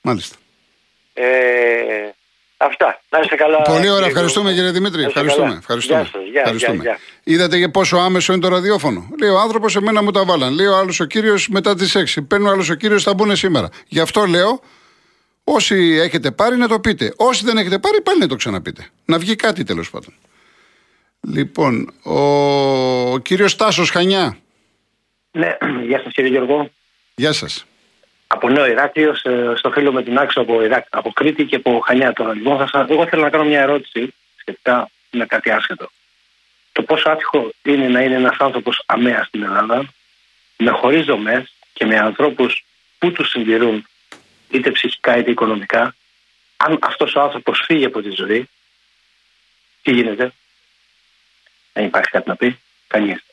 Μάλιστα. 0.00 0.36
Ε, 1.14 2.08
αυτά. 2.60 3.00
Να 3.10 3.18
είστε 3.20 3.34
καλά. 3.36 3.62
Πολύ 3.62 3.76
ωραία, 3.78 3.90
κύριε 3.92 4.06
ευχαριστούμε 4.06 4.50
Γιώργο. 4.52 4.70
κύριε 4.70 4.78
Δημήτρη. 4.80 5.00
Να 5.02 5.06
είστε 5.08 5.18
Ευχαριστούμε. 5.20 5.46
καλά. 5.48 5.58
ευχαριστούμε. 5.58 6.00
Γεια 6.00 6.10
σας, 6.12 6.22
γεια, 6.30 6.40
ευχαριστούμε. 6.40 6.82
γεια, 6.82 6.98
Είδατε 7.24 7.58
και 7.58 7.68
πόσο 7.68 7.96
άμεσο 7.96 8.32
είναι 8.32 8.42
το 8.42 8.48
ραδιόφωνο. 8.48 9.08
Λέει 9.20 9.30
ο 9.30 9.38
άνθρωπος, 9.38 9.76
εμένα 9.76 10.02
μου 10.02 10.10
τα 10.10 10.24
βάλαν. 10.24 10.54
Λέει 10.54 10.66
ο 10.66 10.76
άλλος 10.76 11.00
ο 11.00 11.04
κύριος 11.04 11.48
μετά 11.48 11.74
τις 11.74 11.96
6. 11.96 12.22
Παίρνει 12.28 12.48
ο 12.48 12.50
άλλος 12.50 12.68
ο 12.70 12.74
κύριος, 12.74 13.02
θα 13.02 13.14
μπουν 13.14 13.36
σήμερα. 13.36 13.68
Γι' 13.88 14.00
αυτό 14.00 14.24
λέω, 14.24 14.60
όσοι 15.44 15.98
έχετε 16.02 16.30
πάρει 16.30 16.56
να 16.56 16.68
το 16.68 16.80
πείτε. 16.80 17.12
Όσοι 17.16 17.44
δεν 17.44 17.56
έχετε 17.56 17.78
πάρει, 17.78 18.00
πάλι 18.02 18.18
να 18.18 18.26
το 18.26 18.36
ξαναπείτε. 18.36 18.86
Να 19.04 19.18
βγει 19.18 19.36
κάτι 19.36 19.64
τέλος 19.64 19.90
πάντων. 19.90 20.14
Λοιπόν, 21.20 21.92
ο, 22.02 22.20
ο 23.12 23.18
κύριος 23.18 23.56
Τάσος 23.56 23.90
Χανιά. 23.90 24.38
Ναι, 25.30 25.56
γεια 25.86 26.00
σας 26.04 26.12
κύριε 26.12 26.30
Γιώργο. 26.30 26.70
Γεια 27.14 27.32
σας. 27.32 27.64
Από 28.32 28.48
Νέο 28.48 28.66
Ηράκλειο, 28.66 29.14
σε- 29.14 29.56
στο 29.56 29.70
φίλο 29.70 29.92
με 29.92 30.02
την 30.02 30.18
άξο 30.18 30.40
από, 30.40 30.62
Ιράκ, 30.62 30.86
από 30.90 31.12
Κρήτη 31.12 31.44
και 31.44 31.56
από 31.56 31.80
Χανιά 31.86 32.12
τώρα. 32.12 32.34
Λοιπόν, 32.34 32.58
θα 32.58 32.66
σας- 32.68 32.90
εγώ 32.90 33.06
θέλω 33.06 33.22
να 33.22 33.30
κάνω 33.30 33.44
μια 33.44 33.60
ερώτηση 33.60 34.14
σχετικά 34.36 34.90
με 35.10 35.26
κάτι 35.26 35.50
άσχετο. 35.50 35.90
Το 36.72 36.82
πόσο 36.82 37.10
άτυχο 37.10 37.50
είναι 37.62 37.88
να 37.88 38.00
είναι 38.02 38.14
ένας 38.14 38.36
άνθρωπος 38.38 38.82
αμαία 38.86 39.24
στην 39.24 39.42
Ελλάδα, 39.42 39.84
με 40.56 40.70
χωρίς 40.70 41.04
δομές 41.04 41.52
και 41.72 41.84
με 41.86 41.98
ανθρώπους 41.98 42.64
που 42.98 43.12
τους 43.12 43.30
συντηρούν 43.30 43.86
είτε 44.50 44.70
ψυχικά 44.70 45.16
είτε 45.16 45.30
οικονομικά, 45.30 45.94
αν 46.56 46.78
αυτός 46.82 47.14
ο 47.14 47.20
άνθρωπος 47.20 47.62
φύγει 47.66 47.84
από 47.84 48.02
τη 48.02 48.10
ζωή, 48.10 48.48
τι 49.82 49.92
γίνεται; 49.92 50.32
Δεν 51.72 51.84
υπάρχει 51.84 52.10
κάτι 52.10 52.28
να 52.28 52.36
πει. 52.36 52.58
Κανείς. 52.86 53.24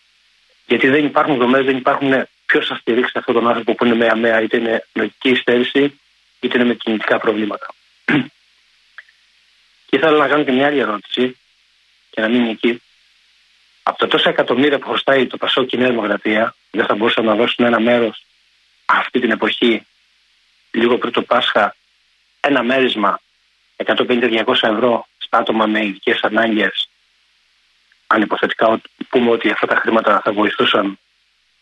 Γιατί 0.67 0.87
δεν 0.89 1.05
υπάρχουν 1.05 1.37
δομές, 1.37 1.65
δεν 1.65 1.77
υπάρχουν 1.77 2.27
ποιος 2.47 2.67
θα 2.67 2.75
στηρίξει 2.75 3.11
αυτόν 3.15 3.33
τον 3.33 3.47
άνθρωπο 3.47 3.75
που 3.75 3.85
είναι 3.85 3.95
με 3.95 4.07
αμαία, 4.07 4.41
είτε 4.41 4.57
είναι 4.57 4.87
νοητική 4.93 5.29
υστέρηση, 5.29 5.99
είτε 6.39 6.57
είναι 6.57 6.67
με 6.67 6.73
κινητικά 6.73 7.19
προβλήματα. 7.19 7.67
και 9.85 9.95
ήθελα 9.97 10.17
να 10.17 10.27
κάνω 10.27 10.43
και 10.43 10.51
μια 10.51 10.67
άλλη 10.67 10.79
ερώτηση, 10.79 11.37
και 12.09 12.21
να 12.21 12.27
μείνει 12.27 12.49
εκεί. 12.49 12.81
Από 13.83 13.97
τα 13.97 14.07
τόσα 14.07 14.29
εκατομμύρια 14.29 14.79
που 14.79 14.87
χρωστάει 14.87 15.27
το 15.27 15.37
Πασό 15.37 15.63
και 15.65 15.75
η 15.75 15.79
Νέα 15.79 15.89
Δημοκρατία, 15.89 16.55
δεν 16.71 16.85
θα 16.85 16.95
μπορούσαν 16.95 17.25
να 17.25 17.35
δώσουν 17.35 17.65
ένα 17.65 17.79
μέρος 17.79 18.25
αυτή 18.85 19.19
την 19.19 19.31
εποχή, 19.31 19.85
λίγο 20.71 20.97
πριν 20.97 21.11
το 21.11 21.21
Πάσχα, 21.21 21.75
ένα 22.39 22.63
μέρισμα 22.63 23.19
150-200 23.75 24.45
ευρώ 24.61 25.07
στα 25.17 25.37
άτομα 25.37 25.65
με 25.65 25.85
ειδικές 25.85 26.19
ανάγκες, 26.21 26.89
αν 28.07 28.21
υποθετικά 28.21 28.67
ότι- 28.67 28.89
πούμε 29.09 29.31
ότι 29.31 29.49
αυτά 29.49 29.67
τα 29.67 29.75
χρήματα 29.75 30.21
θα 30.23 30.31
βοηθούσαν 30.31 30.99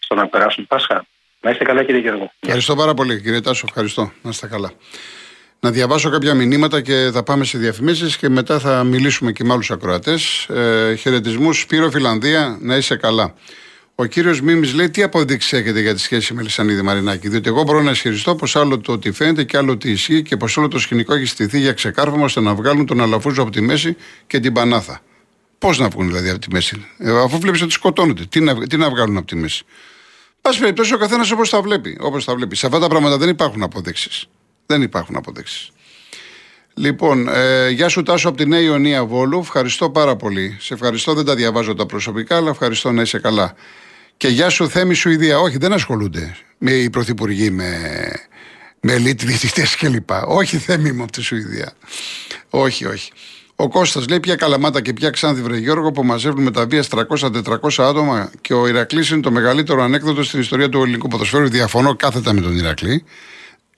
στο 0.06 0.16
να 0.16 0.28
περάσουν 0.28 0.68
Πάσχα. 0.68 1.06
Να 1.42 1.52
είστε 1.52 1.64
καλά, 1.64 1.84
κύριε 1.84 2.02
Γιώργο. 2.02 2.32
Ευχαριστώ 2.40 2.76
πάρα 2.76 2.94
πολύ, 2.94 3.22
κύριε 3.22 3.42
Τάσο. 3.42 3.66
Ευχαριστώ. 3.68 4.12
Να 4.22 4.30
είστε 4.30 4.48
καλά. 4.48 4.72
Να 5.60 5.72
διαβάσω 5.72 6.10
κάποια 6.10 6.34
μηνύματα 6.34 6.82
και 6.82 7.10
θα 7.14 7.24
πάμε 7.24 7.46
σε 7.46 7.58
διαφημίσεις 7.58 8.18
και 8.18 8.30
μετά 8.30 8.60
θα 8.60 8.84
μιλήσουμε 8.84 9.32
και 9.32 9.44
με 9.44 9.54
άλλους 9.54 9.72
ακροατές. 9.72 10.48
Ε, 10.50 10.96
Χαιρετισμούς, 10.96 11.60
Σπύρο 11.60 11.90
Φιλανδία, 11.90 12.58
να 12.62 12.76
είσαι 12.76 12.96
καλά. 12.96 13.34
Ο 13.96 14.06
κύριος 14.06 14.42
Μίμης 14.42 14.74
λέει: 14.74 14.90
Τι 14.90 15.04
αποδείξεις 15.04 15.54
έχετε 15.54 15.80
για 15.80 15.94
τη 15.94 16.00
σχέση 16.00 16.34
με 16.34 16.42
Λισανίδη 16.42 16.82
Μαρινάκη; 16.82 17.30
Διότι 17.30 17.50
εγώ 17.50 17.64
μπορώ 17.64 17.82
να 17.82 17.92
ισχυριστώ 17.92 18.36
πως 18.36 18.56
άλλο 18.56 18.80
το 18.80 18.92
ότι 18.92 19.12
φαίνεται 19.12 19.44
και 19.44 19.58
άλλο 19.58 19.72
ότι 19.72 19.92
ισχύει 19.92 20.22
και 20.22 20.38
πως 20.38 20.58
όλο 20.58 20.68
το 20.68 20.80
σκηνικό 20.80 21.14
έχει 21.14 21.26
στηθεί 21.26 21.60
για 21.60 21.74
ξεκάρφωμα 21.74 22.24
ώστε 22.24 22.42
να 22.42 22.56
βγάλουν 22.56 22.86
τον 22.86 23.02
Αλαφούζο 23.02 23.42
από 23.42 23.52
τη 23.52 23.62
μέση 23.62 23.96
και 24.28 24.40
την 24.40 24.54
Πανάθα. 24.54 25.02
Πώς 25.58 25.80
να 25.80 25.88
βγουν 25.88 26.08
δηλαδή 26.08 26.30
από 26.30 26.40
τη 26.40 26.48
μέση, 26.52 26.86
ε, 26.98 27.24
αφού 27.24 27.40
βλέπεις 27.40 27.62
ότι 27.62 27.72
σκοτώνονται. 27.72 28.26
Τι 28.26 28.40
να, 28.40 28.68
τι 28.68 28.78
να 28.78 28.90
βγάλουν 28.90 29.18
από 29.18 29.28
τη 29.28 29.36
μέση; 29.36 29.64
Πάση 30.46 30.60
περιπτώσει, 30.60 30.94
ο 30.94 30.98
καθένας 30.98 31.32
όπως 31.32 31.50
τα 31.50 31.62
βλέπει. 31.62 31.98
Όπως 32.00 32.26
τα 32.26 32.36
βλέπει. 32.36 32.56
Σε 32.56 32.66
αυτά 32.66 32.80
τα 32.80 32.88
πράγματα 32.88 33.18
δεν 33.18 33.30
υπάρχουν 33.30 33.64
αποδείξεις. 33.64 34.26
Δεν 34.66 34.82
υπάρχουν 34.82 35.16
αποδείξεις. 35.16 35.72
Λοιπόν, 36.74 37.28
ε, 37.28 37.70
γεια 37.70 37.90
σου 37.90 38.04
Τάσο 38.04 38.30
από 38.30 38.38
τη 38.38 38.46
Νέα 38.46 38.60
Ιωνία 38.60 39.06
Βόλου. 39.06 39.40
Ευχαριστώ 39.40 39.90
πάρα 39.90 40.16
πολύ. 40.16 40.58
Σε 40.60 40.74
ευχαριστώ, 40.74 41.14
δεν 41.14 41.26
τα 41.26 41.36
διαβάζω 41.36 41.74
τα 41.74 41.86
προσωπικά, 41.86 42.36
αλλά 42.36 42.50
ευχαριστώ 42.50 42.92
να 42.92 43.02
είσαι 43.02 43.20
καλά. 43.20 43.56
Και 44.18 44.28
γεια 44.28 44.50
σου 44.50 44.70
Θέμη 44.70 44.94
Σουηδία. 44.94 45.40
Όχι, 45.40 45.58
δεν 45.58 45.74
ασχολούνται 45.74 46.36
με 46.58 46.72
οι 46.72 46.90
πρωθυπουργοί, 46.90 47.50
με, 47.50 48.12
με 48.80 48.94
ελίτ 48.94 49.22
διαιτητές 49.22 49.76
κλπ. 49.76 50.10
Όχι 50.26 50.58
Θέμη 50.58 50.92
μου 50.92 51.04
από 51.04 51.12
τη 51.12 51.22
Σουηδία. 51.22 51.74
Όχι, 52.50 52.86
όχι. 52.86 53.12
Ο 53.56 53.68
Κώστας 53.70 54.08
λέει 54.08 54.20
πια 54.20 54.36
καλαμάτα 54.36 54.82
και 54.82 54.94
πια 54.94 55.10
ξάνθη 55.10 55.42
βρε 55.42 55.58
Γιώργο 55.58 55.92
που 55.92 56.04
μαζεύουν 56.04 56.44
με 56.44 56.52
τα 56.52 56.66
βία 56.66 56.84
300-400 56.90 57.70
άτομα 57.78 58.32
και 58.42 58.54
ο 58.54 58.68
Ηρακλής 58.68 59.10
είναι 59.10 59.22
το 59.22 59.32
μεγαλύτερο 59.32 59.84
ανέκδοτο 59.84 60.24
στην 60.24 60.40
ιστορία 60.40 60.70
του 60.70 60.82
ελληνικού 60.82 61.08
ποδοσφαίρου. 61.08 61.50
Διαφωνώ 61.50 61.96
κάθετα 61.96 62.34
με 62.34 62.42
τον 62.42 62.58
Ηρακλή. 62.58 63.04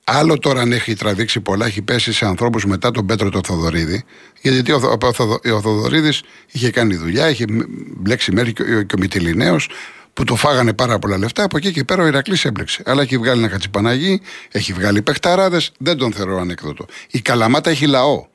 Άλλο 0.04 0.38
τώρα 0.40 0.62
αν 0.62 0.72
έχει 0.72 0.94
τραβήξει 0.96 1.40
πολλά, 1.40 1.66
έχει 1.66 1.82
πέσει 1.82 2.14
σε 2.14 2.26
ανθρώπους 2.26 2.66
μετά 2.66 2.92
τον 2.92 3.06
Πέτρο 3.06 3.30
τον 3.30 3.44
Θοδωρίδη. 3.44 4.04
Γιατί 4.42 4.72
ο, 4.72 4.80
Θο- 4.80 4.98
ο, 5.04 5.14
Θοδο- 5.14 5.40
ο 5.56 5.62
Θοδωρίδης 5.62 6.22
είχε 6.52 6.70
κάνει 6.72 6.96
δουλειά, 6.96 7.30
είχε 7.30 7.46
μ- 7.50 7.62
μπλέξει 7.98 8.32
μέρη 8.32 8.54
και, 8.54 8.62
ο- 8.62 8.82
και 8.82 8.96
ο 8.96 9.00
Μητυλινέος 9.00 9.70
που 10.14 10.24
του 10.24 10.36
φάγανε 10.36 10.74
πάρα 10.74 11.00
πολλά 11.00 11.18
λεφτά. 11.18 11.44
Από 11.44 11.58
εκεί 11.58 11.72
και 11.72 11.84
πέρα 11.84 12.04
ο 12.04 12.08
Ηρακλής 12.08 12.46
έμπλεξε. 12.46 12.84
Αλλά 12.86 13.02
έχει 13.02 13.18
βγάλει 13.18 13.40
ένα 13.40 13.48
κατσιπαναγί, 13.50 14.22
έχει 14.52 14.74
βγάλει 14.74 15.02
παιχταράδες. 15.02 15.72
Δεν 15.80 15.98
τον 15.98 16.12
θεωρώ 16.14 16.40
ανέκδοτο. 16.40 16.86
Η 17.12 17.22
Καλαμάτα 17.22 17.70
έχει 17.70 17.86
λαό. 17.88 18.26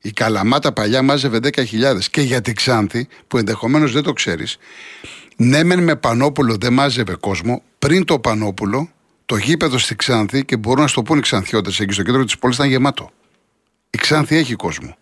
Η 0.00 0.10
Καλαμάτα 0.10 0.72
παλιά 0.72 1.02
μάζευε 1.02 1.38
10.000 1.42 1.64
και 2.10 2.20
για 2.20 2.40
τη 2.40 2.52
Ξάνθη, 2.52 3.08
που 3.26 3.38
ενδεχομένως 3.38 3.92
δεν 3.92 4.02
το 4.02 4.12
ξέρεις, 4.12 4.58
ναι, 5.36 5.64
μεν 5.64 5.82
με 5.82 5.96
Πανόπουλο 5.96 6.56
δεν 6.60 6.72
μάζευε 6.72 7.14
κόσμο. 7.20 7.62
Πριν 7.78 8.04
το 8.04 8.18
Πανόπουλο, 8.18 8.90
Το 9.28 9.36
γήπεδο 9.36 9.78
στη 9.78 9.96
Ξάνθη 9.96 10.44
και 10.44 10.56
μπορούν 10.56 10.80
να 10.82 10.88
στο 10.88 11.02
πούνε 11.02 11.18
οι 11.18 11.22
Ξανθιώτες 11.22 11.80
εκεί 11.80 11.92
στο 11.92 12.02
κέντρο 12.02 12.24
της 12.24 12.38
πόλης 12.38 12.56
ήταν 12.56 12.68
γεμάτο. 12.68 13.10
Η 13.90 13.98
Ξάνθη 13.98 14.36
έχει 14.36 14.54
κόσμο. 14.54 14.96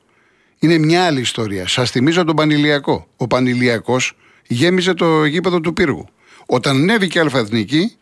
Είναι 0.58 0.78
μια 0.78 1.04
άλλη 1.04 1.20
ιστορία. 1.20 1.68
Σας 1.68 1.90
θυμίζω 1.90 2.24
τον 2.24 2.36
Πανηλιακό. 2.36 3.06
Ο 3.16 3.26
Πανηλιακός 3.26 4.16
γέμιζε 4.46 4.94
το 4.94 5.24
γήπεδο 5.24 5.60
του 5.60 5.72
πύργου. 5.72 6.08
Όταν 6.46 6.76
ανέβηκε 6.76 7.18
η 7.18 7.20
Αλφαθνική, 7.20 7.96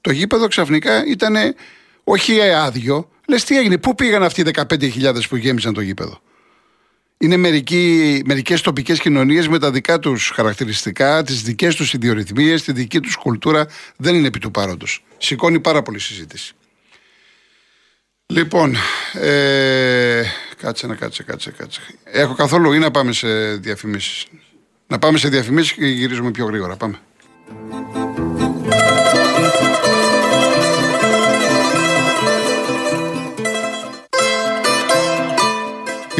το 0.00 0.12
γήπεδο 0.12 0.46
ξαφνικά 0.46 1.06
ήταν 1.06 1.34
όχι 2.04 2.40
άδειο. 2.40 3.08
Λες 3.28 3.44
τι 3.44 3.58
έγινε, 3.58 3.78
πού 3.78 3.94
πήγαν 3.94 4.22
αυτοί 4.22 4.40
οι 4.40 4.44
15.000 4.54 5.28
που 5.28 5.36
γέμισαν 5.36 5.74
το 5.74 5.80
γήπεδο; 5.80 6.20
Είναι 7.18 7.36
μερικέ 7.36 8.20
μερικές 8.24 8.60
τοπικές 8.60 9.00
κοινωνίες 9.00 9.48
με 9.48 9.58
τα 9.58 9.70
δικά 9.70 9.98
τους 9.98 10.30
χαρακτηριστικά, 10.34 11.22
τις 11.22 11.42
δικές 11.42 11.74
τους 11.74 11.92
ιδιορυθμίες, 11.92 12.62
τη 12.62 12.72
δική 12.72 13.00
τους 13.00 13.16
κουλτούρα. 13.16 13.66
Δεν 13.96 14.14
είναι 14.14 14.26
επί 14.26 14.38
του 14.38 14.50
παρόντος. 14.50 15.04
Σηκώνει 15.18 15.60
πάρα 15.60 15.82
πολύ 15.82 15.98
συζήτηση. 15.98 16.54
Λοιπόν, 18.26 18.76
ε, 19.12 20.22
κάτσε 20.56 20.86
να 20.86 20.94
κάτσε, 20.94 21.22
κάτσε, 21.22 21.50
κάτσε. 21.50 21.80
Έχω 22.04 22.34
καθόλου 22.34 22.72
ή 22.72 22.78
να 22.78 22.90
πάμε 22.90 23.12
σε 23.12 23.54
διαφημίσεις. 23.56 24.26
Να 24.86 24.98
πάμε 24.98 25.18
σε 25.18 25.28
διαφημίσεις 25.28 25.72
και 25.72 25.86
γυρίζουμε 25.86 26.30
πιο 26.30 26.46
γρήγορα. 26.46 26.76
Πάμε. 26.76 26.98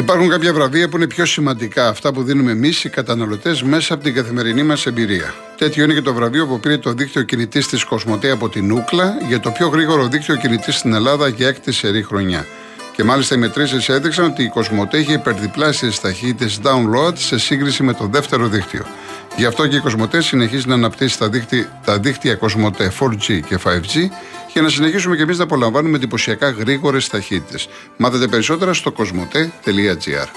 Υπάρχουν 0.09 0.31
κάποια 0.31 0.53
βραβεία 0.53 0.89
που 0.89 0.97
είναι 0.97 1.07
πιο 1.07 1.25
σημαντικά, 1.25 1.89
αυτά 1.89 2.13
που 2.13 2.23
δίνουμε 2.23 2.51
εμείς 2.51 2.85
οι 2.85 2.89
καταναλωτές 2.89 3.63
μέσα 3.63 3.95
από 3.95 4.03
την 4.03 4.15
καθημερινή 4.15 4.63
μας 4.63 4.87
εμπειρία. 4.87 5.35
Τέτοιο 5.57 5.85
είναι 5.85 5.95
και 5.95 6.03
το 6.03 6.15
βραβείο 6.15 6.47
που 6.47 6.61
πήρε 6.61 6.79
το 6.79 6.93
δίκτυο 6.93 7.23
κινητής 7.23 7.69
της 7.69 7.85
Κοσμοτέ 7.85 8.31
από 8.31 8.49
την 8.49 8.73
Ούκλα 8.73 9.17
για 9.29 9.41
το 9.41 9.51
πιο 9.51 9.69
γρήγορο 9.69 10.07
δίκτυο 10.07 10.37
κινητής 10.37 10.75
στην 10.77 10.95
Ελλάδα 10.95 11.29
για 11.29 11.49
έκτη 11.49 11.73
σερή 11.73 12.03
χρονιά. 12.03 12.47
Και 12.97 13.05
μάλιστα 13.05 13.35
οι 13.35 13.39
μετρήσεις 13.39 13.89
έδειξαν 13.89 14.25
ότι 14.25 14.43
η 14.43 14.49
Κοσμοτέ 14.49 14.99
είχε 14.99 15.13
υπερδιπλάσιε 15.13 15.91
ταχύτητες 16.03 16.61
download 16.63 17.13
σε 17.15 17.39
σύγκριση 17.39 17.83
με 17.83 17.93
το 17.93 18.07
δεύτερο 18.07 18.49
δίκτυο. 18.49 18.85
Γι' 19.37 19.45
αυτό 19.47 19.67
και 19.67 19.77
η 19.77 19.81
Κοσμοτέ 19.81 20.23
συνεχίζει 20.23 20.69
να 20.69 20.75
αναπτύσσει 20.75 21.19
τα 21.19 21.29
δίκτυα, 21.29 21.81
τα 21.85 21.99
δίκτυα 21.99 22.35
Κοσμοτέ 22.35 22.93
4G 23.01 23.41
και 23.49 23.59
5G 23.65 24.09
για 24.53 24.63
να 24.63 24.69
συνεχίσουμε 24.69 25.17
και 25.17 25.23
εμείς 25.23 25.39
να 25.39 25.45
απολαμβάνουμε 25.45 25.97
εντυπωσιακά 25.97 26.51
γρήγορες 26.51 27.09
ταχύτητες. 27.09 27.69
Μάθετε 27.97 28.27
περισσότερα 28.27 28.73
στο 28.73 28.93
κοσμοτέ.gr. 28.93 30.29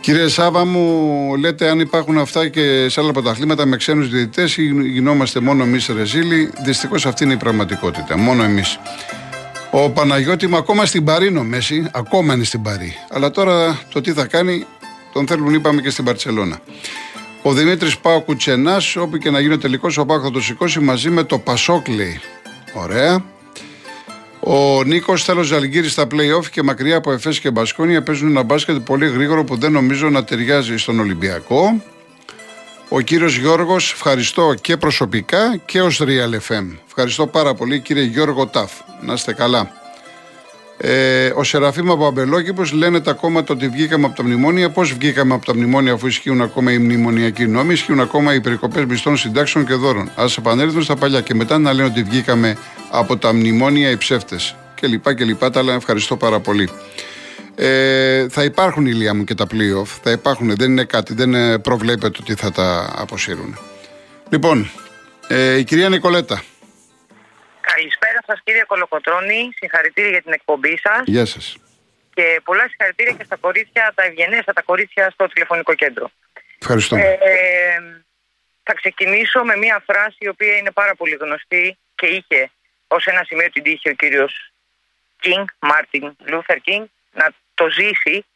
Κύριε 0.00 0.28
Σάβα 0.28 0.64
μου, 0.64 1.36
λέτε 1.36 1.68
αν 1.68 1.80
υπάρχουν 1.80 2.18
αυτά 2.18 2.48
και 2.48 2.88
σε 2.88 3.00
άλλα 3.00 3.12
πρωταθλήματα 3.12 3.66
με 3.66 3.76
ξένους 3.76 4.08
διαιτητές 4.08 4.56
ή 4.56 4.62
γινόμαστε 4.64 5.40
μόνο 5.40 5.62
εμείς 5.62 5.86
ρεζίλοι. 5.96 6.52
Δυστυχώς 6.64 7.06
αυτή 7.06 7.24
είναι 7.24 7.32
η 7.32 7.36
πραγματικότητα. 7.36 8.16
Μόνο 8.16 8.42
εμείς. 8.42 8.78
Ο 9.78 9.90
Παναγιώτη 9.90 10.46
μου 10.46 10.56
ακόμα 10.56 10.86
στην 10.86 11.04
Παρή 11.04 11.30
Μέση, 11.30 11.90
ακόμα 11.92 12.34
είναι 12.34 12.44
στην 12.44 12.62
Παρή. 12.62 12.96
Αλλά 13.10 13.30
τώρα 13.30 13.80
το 13.92 14.00
τι 14.00 14.12
θα 14.12 14.26
κάνει 14.26 14.66
τον 15.12 15.26
θέλουν 15.26 15.54
είπαμε 15.54 15.80
και 15.80 15.90
στην 15.90 16.04
Παρσελώνα. 16.04 16.58
Ο 17.42 17.52
Δημήτρης 17.52 17.98
Πάο 17.98 18.20
Κουτσενάς, 18.20 18.96
όπου 18.96 19.16
και 19.16 19.30
να 19.30 19.40
γίνει 19.40 19.52
ο 19.52 19.58
τελικός, 19.58 19.98
ο 19.98 20.06
Πάο 20.06 20.20
θα 20.20 20.30
το 20.30 20.40
σηκώσει 20.40 20.80
μαζί 20.80 21.10
με 21.10 21.22
το 21.22 21.38
Πασόκ, 21.38 21.86
Ωραία. 22.74 23.24
Ο 24.40 24.82
Νίκος 24.84 25.24
Θέλω 25.24 25.42
Ζαλγκύρη 25.42 25.88
στα 25.88 26.06
playoff 26.06 26.46
και 26.50 26.62
μακριά 26.62 26.96
από 26.96 27.12
Εφές 27.12 27.40
και 27.40 27.50
Μπασκόνια 27.50 28.02
παίζουν 28.02 28.28
ένα 28.28 28.42
μπάσκετ 28.42 28.76
πολύ 28.76 29.08
γρήγορο 29.08 29.44
που 29.44 29.56
δεν 29.56 29.72
νομίζω 29.72 30.10
να 30.10 30.24
ταιριάζει 30.24 30.76
στον 30.76 31.00
Ολυμπιακό. 31.00 31.82
Ο 32.88 33.00
κύριος 33.00 33.36
Γιώργος, 33.36 33.92
ευχαριστώ 33.92 34.54
και 34.60 34.76
προσωπικά 34.76 35.56
και 35.64 35.80
ως 35.80 36.02
Real 36.02 36.34
FM. 36.48 36.64
Ευχαριστώ 36.86 37.26
πάρα 37.26 37.54
πολύ 37.54 37.80
κύριε 37.80 38.02
Γιώργο 38.02 38.46
Ταφ. 38.46 38.72
Να 39.00 39.12
είστε 39.12 39.32
καλά. 39.32 39.70
Ε, 40.76 41.32
ο 41.34 41.44
Σεραφείμ 41.44 41.90
από 41.90 42.06
Αμπελόκηπος 42.06 42.72
λένε 42.72 43.00
τα 43.00 43.12
κόμματα 43.12 43.54
ότι 43.54 43.68
βγήκαμε 43.68 44.06
από 44.06 44.16
τα 44.16 44.22
μνημόνια. 44.22 44.70
Πώς 44.70 44.92
βγήκαμε 44.92 45.34
από 45.34 45.44
τα 45.44 45.54
μνημόνια, 45.54 45.92
αφού 45.92 46.06
ισχύουν 46.06 46.40
ακόμα 46.40 46.72
οι 46.72 46.78
μνημονιακοί 46.78 47.46
νόμοι, 47.46 47.72
ισχύουν 47.72 48.00
ακόμα 48.00 48.34
οι 48.34 48.40
περικοπές 48.40 48.84
μισθών 48.84 49.16
συντάξεων 49.16 49.66
και 49.66 49.74
δώρων. 49.74 50.10
Α 50.14 50.24
επανέλθουμε 50.38 50.82
στα 50.82 50.96
παλιά 50.96 51.20
και 51.20 51.34
μετά 51.34 51.58
να 51.58 51.72
λένε 51.72 51.88
ότι 51.88 52.02
βγήκαμε 52.02 52.56
από 52.90 53.16
τα 53.16 53.34
μνημόνια 53.34 53.90
οι 53.90 53.96
ψεύτες. 53.96 54.56
Και 54.74 54.86
λοιπά 54.86 55.14
και 55.14 55.24
λοιπά. 55.24 55.50
Τα 55.50 55.62
λέω 55.62 55.74
ευχαριστώ 55.74 56.16
πάρα 56.16 56.40
πολύ. 56.40 56.70
Ε, 57.58 58.28
θα 58.28 58.44
υπάρχουν 58.44 58.86
ηλία 58.86 59.14
μου 59.14 59.24
και 59.24 59.34
τα 59.34 59.46
playoff. 59.50 59.86
Θα 60.02 60.10
υπάρχουν. 60.10 60.56
Δεν 60.56 60.70
είναι 60.70 60.84
κάτι. 60.84 61.14
Δεν 61.14 61.60
προβλέπεται 61.60 62.18
ότι 62.20 62.34
θα 62.34 62.52
τα 62.52 62.94
αποσύρουν. 62.96 63.58
Λοιπόν, 64.30 64.70
ε, 65.28 65.58
η 65.58 65.64
κυρία 65.64 65.88
Νικολέτα. 65.88 66.42
Καλησπέρα 67.60 68.20
σας, 68.26 68.40
κύριε 68.44 68.64
Κολοκοτρόνη. 68.66 69.50
Συγχαρητήρια 69.56 70.10
για 70.10 70.22
την 70.22 70.32
εκπομπή 70.32 70.78
σας. 70.82 71.02
Γεια 71.04 71.24
σας. 71.24 71.56
Και 72.14 72.40
πολλά 72.44 72.68
συγχαρητήρια 72.68 73.12
και 73.12 73.24
στα 73.24 73.36
κορίτσια, 73.36 73.92
τα 73.94 74.02
ευγενέστατα 74.04 74.62
κορίτσια 74.62 75.10
στο 75.10 75.26
τηλεφωνικό 75.26 75.74
κέντρο. 75.74 76.10
Ευχαριστώ. 76.60 76.96
Ε, 76.96 77.06
θα 78.62 78.74
ξεκινήσω 78.74 79.44
με 79.44 79.56
μια 79.56 79.82
φράση 79.86 80.16
η 80.18 80.28
οποία 80.28 80.56
είναι 80.56 80.70
πάρα 80.70 80.94
πολύ 80.94 81.16
γνωστή 81.20 81.78
και 81.94 82.06
είχε 82.06 82.50
ως 82.86 83.06
ένα 83.06 83.24
σημείο 83.24 83.50
την 83.50 83.62
τύχη 83.62 83.88
ο 83.88 83.92
κύριος 83.92 84.52
King, 85.22 85.44
Μάρτιν 85.58 86.16
Λούθερ 86.24 86.58
King, 86.66 86.84
να 87.12 87.26
το 87.56 87.68
ζήσει. 87.68 88.26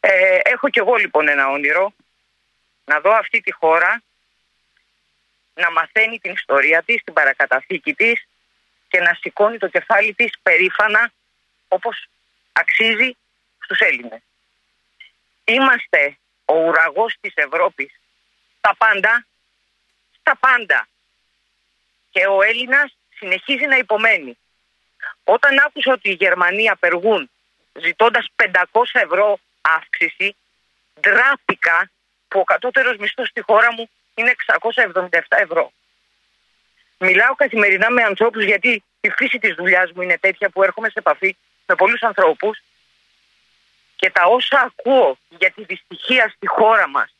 Ε, 0.00 0.38
έχω 0.42 0.68
κι 0.68 0.78
εγώ 0.78 0.94
λοιπόν 0.94 1.28
ένα 1.28 1.48
όνειρο 1.48 1.92
να 2.84 3.00
δω 3.00 3.12
αυτή 3.12 3.40
τη 3.40 3.52
χώρα 3.52 4.02
να 5.54 5.70
μαθαίνει 5.70 6.18
την 6.18 6.32
ιστορία 6.32 6.82
της, 6.82 7.02
την 7.04 7.12
παρακαταθήκη 7.12 7.94
της 7.94 8.26
και 8.88 9.00
να 9.00 9.14
σηκώνει 9.14 9.58
το 9.58 9.68
κεφάλι 9.68 10.14
της 10.14 10.32
περήφανα 10.42 11.12
όπως 11.68 12.08
αξίζει 12.52 13.16
στους 13.60 13.78
Έλληνες. 13.78 14.20
Είμαστε 15.44 16.18
ο 16.44 16.54
ουραγός 16.54 17.16
της 17.20 17.32
Ευρώπης 17.34 18.00
στα 18.58 18.74
πάντα, 18.76 19.26
στα 20.20 20.36
πάντα. 20.36 20.88
Και 22.10 22.26
ο 22.26 22.42
Έλληνας 22.42 22.96
συνεχίζει 23.14 23.66
να 23.66 23.76
υπομένει. 23.76 24.38
Όταν 25.24 25.58
άκουσα 25.58 25.92
ότι 25.92 26.10
οι 26.10 26.14
Γερμανοί 26.14 26.68
απεργούν 26.68 27.30
ζητώντας 27.80 28.26
500 28.36 28.50
ευρώ 28.92 29.38
αύξηση, 29.60 30.36
ντράπηκα 31.00 31.90
που 32.28 32.40
ο 32.40 32.44
κατώτερος 32.44 32.96
μισθός 32.96 33.28
στη 33.28 33.40
χώρα 33.40 33.72
μου 33.72 33.90
είναι 34.14 34.30
677 34.30 35.20
ευρώ. 35.28 35.72
Μιλάω 36.98 37.34
καθημερινά 37.34 37.90
με 37.90 38.02
ανθρώπους 38.02 38.44
γιατί 38.44 38.84
η 39.00 39.10
φύση 39.10 39.38
της 39.38 39.54
δουλειάς 39.54 39.92
μου 39.92 40.02
είναι 40.02 40.18
τέτοια 40.18 40.48
που 40.50 40.62
έρχομαι 40.62 40.88
σε 40.88 40.98
επαφή 40.98 41.36
με 41.66 41.74
πολλούς 41.74 42.02
ανθρώπους 42.02 42.62
και 43.96 44.10
τα 44.10 44.24
όσα 44.24 44.60
ακούω 44.60 45.18
για 45.28 45.50
τη 45.50 45.64
δυστυχία 45.64 46.28
στη 46.28 46.46
χώρα 46.46 46.88
μας 46.88 47.14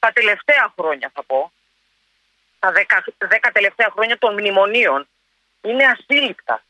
τα 0.00 0.12
τελευταία 0.12 0.72
χρόνια 0.78 1.10
θα 1.14 1.22
πω, 1.22 1.52
τα 2.58 2.72
δέκα, 2.72 3.04
δέκα 3.18 3.52
τελευταία 3.52 3.90
χρόνια 3.92 4.18
των 4.18 4.32
μνημονίων 4.32 5.08
είναι 5.60 5.84
ασύλληπτα. 5.84 6.62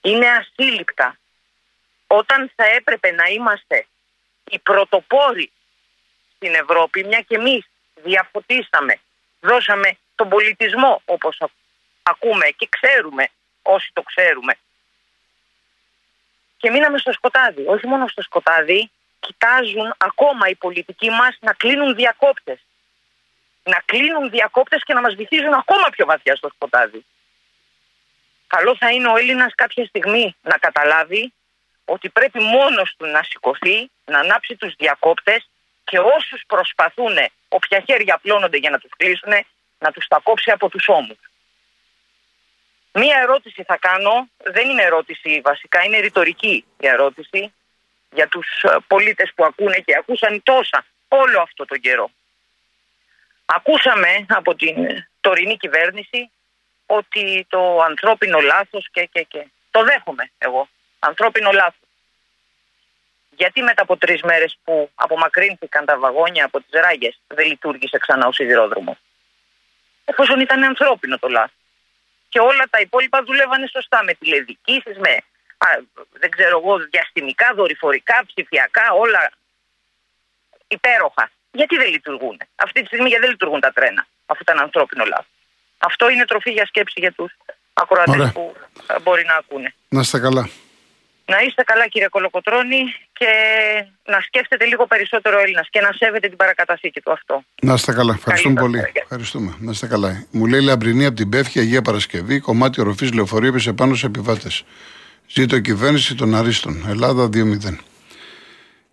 Είναι 0.00 0.28
ασύλληπτα. 0.28 1.16
Όταν 2.14 2.52
θα 2.56 2.64
έπρεπε 2.64 3.10
να 3.10 3.24
είμαστε 3.24 3.86
οι 4.50 4.58
πρωτοπόροι 4.58 5.50
στην 6.34 6.54
Ευρώπη, 6.54 7.04
μια 7.04 7.20
και 7.20 7.34
εμείς 7.34 7.66
διαφωτίσαμε, 7.94 9.00
δώσαμε 9.40 9.98
τον 10.14 10.28
πολιτισμό 10.28 11.02
όπως 11.04 11.42
ακούμε 12.02 12.46
και 12.56 12.68
ξέρουμε 12.70 13.28
όσοι 13.62 13.90
το 13.92 14.02
ξέρουμε. 14.02 14.54
Και 16.56 16.70
μείναμε 16.70 16.98
στο 16.98 17.12
σκοτάδι. 17.12 17.64
Όχι 17.66 17.86
μόνο 17.86 18.08
στο 18.08 18.22
σκοτάδι, 18.22 18.90
κοιτάζουν 19.20 19.94
ακόμα 19.96 20.48
οι 20.48 20.54
πολιτικοί 20.54 21.10
μας 21.10 21.36
να 21.40 21.52
κλείνουν 21.52 21.94
διακόπτες. 21.94 22.60
Να 23.62 23.82
κλείνουν 23.84 24.30
διακόπτες 24.30 24.82
και 24.84 24.94
να 24.94 25.00
μας 25.00 25.14
βυθίζουν 25.14 25.52
ακόμα 25.52 25.88
πιο 25.90 26.06
βαθιά 26.06 26.36
στο 26.36 26.48
σκοτάδι. 26.54 27.04
Καλό 28.46 28.76
θα 28.76 28.90
είναι 28.90 29.08
ο 29.08 29.16
Έλληνας 29.16 29.54
κάποια 29.54 29.84
στιγμή 29.84 30.36
να 30.42 30.58
καταλάβει 30.58 31.32
ότι 31.84 32.08
πρέπει 32.08 32.40
μόνος 32.40 32.94
του 32.96 33.06
να 33.06 33.22
σηκωθεί, 33.22 33.90
να 34.04 34.18
ανάψει 34.18 34.56
τους 34.56 34.74
διακόπτες 34.78 35.48
και 35.84 35.98
όσους 35.98 36.42
προσπαθούν, 36.46 37.16
όποια 37.48 37.80
χέρια 37.86 38.14
απλώνονται 38.14 38.56
για 38.56 38.70
να 38.70 38.78
τους 38.78 38.90
κλείσουν, 38.96 39.32
να 39.78 39.90
τους 39.92 40.06
τα 40.06 40.20
κόψει 40.22 40.50
από 40.50 40.68
τους 40.68 40.88
ώμους. 40.88 41.18
Μία 42.92 43.18
ερώτηση 43.22 43.62
θα 43.62 43.76
κάνω, 43.76 44.28
δεν 44.44 44.70
είναι 44.70 44.82
ερώτηση 44.82 45.40
βασικά, 45.44 45.84
είναι 45.84 45.98
ρητορική 45.98 46.64
η 46.80 46.86
ερώτηση 46.86 47.52
για 48.10 48.28
τους 48.28 48.62
ε, 48.62 48.76
πολίτες 48.86 49.32
που 49.34 49.44
ακούνε 49.44 49.78
και 49.78 49.96
ακούσαν 49.98 50.42
τόσα 50.42 50.84
όλο 51.08 51.40
αυτό 51.40 51.64
τον 51.64 51.80
καιρό. 51.80 52.10
Ακούσαμε 53.44 54.26
από 54.28 54.54
την 54.54 54.76
τωρινή 55.20 55.56
κυβέρνηση 55.56 56.30
ότι 56.86 57.46
το 57.48 57.80
ανθρώπινο 57.80 58.40
λάθος 58.40 58.88
και, 58.92 59.08
και, 59.12 59.22
και. 59.22 59.46
Το 59.70 59.84
δέχομαι 59.84 60.30
εγώ. 60.38 60.68
Ανθρώπινο 61.08 61.50
λάθος. 61.50 61.88
Γιατί 63.36 63.62
μετά 63.62 63.82
από 63.82 63.96
τρεις 63.96 64.22
μέρες 64.22 64.58
που 64.64 64.90
απομακρύνθηκαν 64.94 65.84
τα 65.84 65.98
βαγόνια 65.98 66.44
από 66.44 66.60
τις 66.60 66.80
ράγες 66.80 67.20
δεν 67.26 67.46
λειτουργήσε 67.46 67.98
ξανά 67.98 68.26
ο 68.26 68.32
σιδηρόδρομος; 68.32 68.96
εφόσον 70.04 70.40
ήταν 70.40 70.62
ανθρώπινο 70.62 71.18
το 71.18 71.28
λάθος. 71.28 71.56
Και 72.28 72.38
όλα 72.38 72.64
τα 72.70 72.80
υπόλοιπα 72.80 73.22
δουλεύανε 73.22 73.66
σωστά 73.66 74.04
με 74.04 74.14
τηλεδικήσεις, 74.14 74.96
με 74.98 75.12
α, 75.58 75.66
δεν 76.12 76.30
ξέρω 76.30 76.58
εγώ, 76.58 76.78
διαστημικά, 76.78 77.52
δορυφορικά, 77.54 78.22
ψηφιακά, 78.26 78.92
όλα 78.92 79.32
υπέροχα. 80.68 81.30
Γιατί 81.52 81.76
δεν 81.76 81.88
λειτουργούν. 81.88 82.40
Αυτή 82.56 82.80
τη 82.80 82.86
στιγμή 82.86 83.08
γιατί 83.08 83.22
δεν 83.22 83.30
λειτουργούν 83.30 83.60
τα 83.60 83.72
τρένα, 83.72 84.06
αφού 84.26 84.40
ήταν 84.42 84.58
ανθρώπινο 84.58 85.04
λάθος. 85.04 85.32
Αυτό 85.78 86.10
είναι 86.10 86.24
τροφή 86.24 86.50
για 86.50 86.66
σκέψη 86.66 87.00
για 87.00 87.12
τους 87.12 87.32
ακροατές 87.72 88.32
που 88.32 88.56
ε, 88.86 89.00
μπορεί 89.00 89.24
να 89.24 89.34
ακούνε. 89.34 89.74
Να 89.88 90.00
είστε 90.00 90.18
καλά. 90.18 90.48
Να 91.24 91.38
είστε 91.46 91.62
καλά 91.62 91.86
κύριε 91.88 92.08
Κολοκοτρώνη 92.08 92.82
και 93.12 93.26
να 94.04 94.20
σκέφτεται 94.20 94.64
λίγο 94.64 94.86
περισσότερο 94.86 95.38
Έλληνας 95.40 95.68
και 95.70 95.80
να 95.80 95.92
σέβεται 95.92 96.28
την 96.28 96.36
παρακαταθήκη 96.36 97.00
του 97.00 97.12
αυτό. 97.12 97.44
Να 97.62 97.74
είστε 97.74 97.92
καλά. 97.92 98.14
Ευχαριστούμε 98.14 98.60
πολύ. 98.60 98.82
Ευχαριστούμε. 98.92 99.54
Να 99.58 99.70
είστε 99.70 99.86
καλά. 99.86 100.26
Μου 100.30 100.46
λέει 100.46 100.60
Λαμπρινή 100.60 101.06
από 101.06 101.16
την 101.16 101.28
Πέφη, 101.28 101.58
Αγία 101.58 101.82
Παρασκευή, 101.82 102.40
κομμάτι 102.40 102.80
οροφής 102.80 103.12
λεωφορείου 103.12 103.48
έπεσε 103.48 103.72
πάνω 103.72 103.94
σε 103.94 104.06
επιβάτες. 104.06 104.64
Ζήτω 105.26 105.58
κυβέρνηση 105.58 106.14
των 106.14 106.34
Αρίστων. 106.34 106.84
Ελλάδα 106.88 107.24
2-0. 107.24 107.78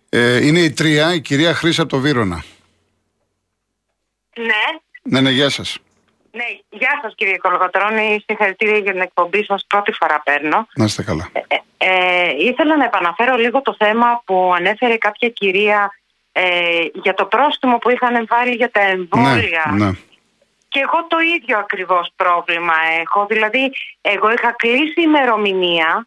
Ε, 0.08 0.46
είναι 0.46 0.60
η 0.60 0.72
τρία, 0.72 1.14
η 1.14 1.20
κυρία 1.20 1.54
Χρήσα 1.54 1.82
από 1.82 1.90
το 1.90 1.98
Βύρονα. 1.98 2.44
Ναι. 4.36 4.80
Ναι, 5.02 5.20
ναι, 5.20 5.30
γεια 5.30 5.48
σας. 5.48 5.78
Ναι, 6.32 6.44
γεια 6.68 6.98
σας 7.02 7.14
κύριε 7.14 7.36
Κολοκοτρώνη. 7.36 8.24
Συγχαρητήρια 8.26 8.78
για 8.78 8.92
την 8.92 9.00
εκπομπή 9.00 9.44
σας. 9.44 9.64
Πρώτη 9.66 9.92
φορά 9.92 10.20
παίρνω. 10.24 10.66
Να 10.74 10.84
είστε 10.84 11.02
καλά. 11.02 11.28
Ε, 11.32 11.40
ε, 11.48 11.58
ε, 11.76 12.34
ήθελα 12.38 12.76
να 12.76 12.84
επαναφέρω 12.84 13.36
λίγο 13.36 13.62
το 13.62 13.74
θέμα 13.78 14.22
που 14.24 14.52
ανέφερε 14.54 14.96
κάποια 14.96 15.28
κυρία 15.28 15.92
ε, 16.32 16.84
για 16.94 17.14
το 17.14 17.24
πρόστιμο 17.24 17.78
που 17.78 17.90
είχαν 17.90 18.26
βάλει 18.28 18.54
για 18.54 18.70
τα 18.70 18.80
εμβόλια. 18.80 19.64
Ναι, 19.70 19.84
ναι. 19.84 19.90
Και 20.68 20.80
εγώ 20.80 21.06
το 21.08 21.18
ίδιο 21.18 21.58
ακριβώς 21.58 22.12
πρόβλημα 22.16 22.74
έχω. 23.00 23.26
Δηλαδή, 23.26 23.72
εγώ 24.00 24.32
είχα 24.32 24.52
κλείσει 24.52 25.00
ημερομηνία 25.00 26.06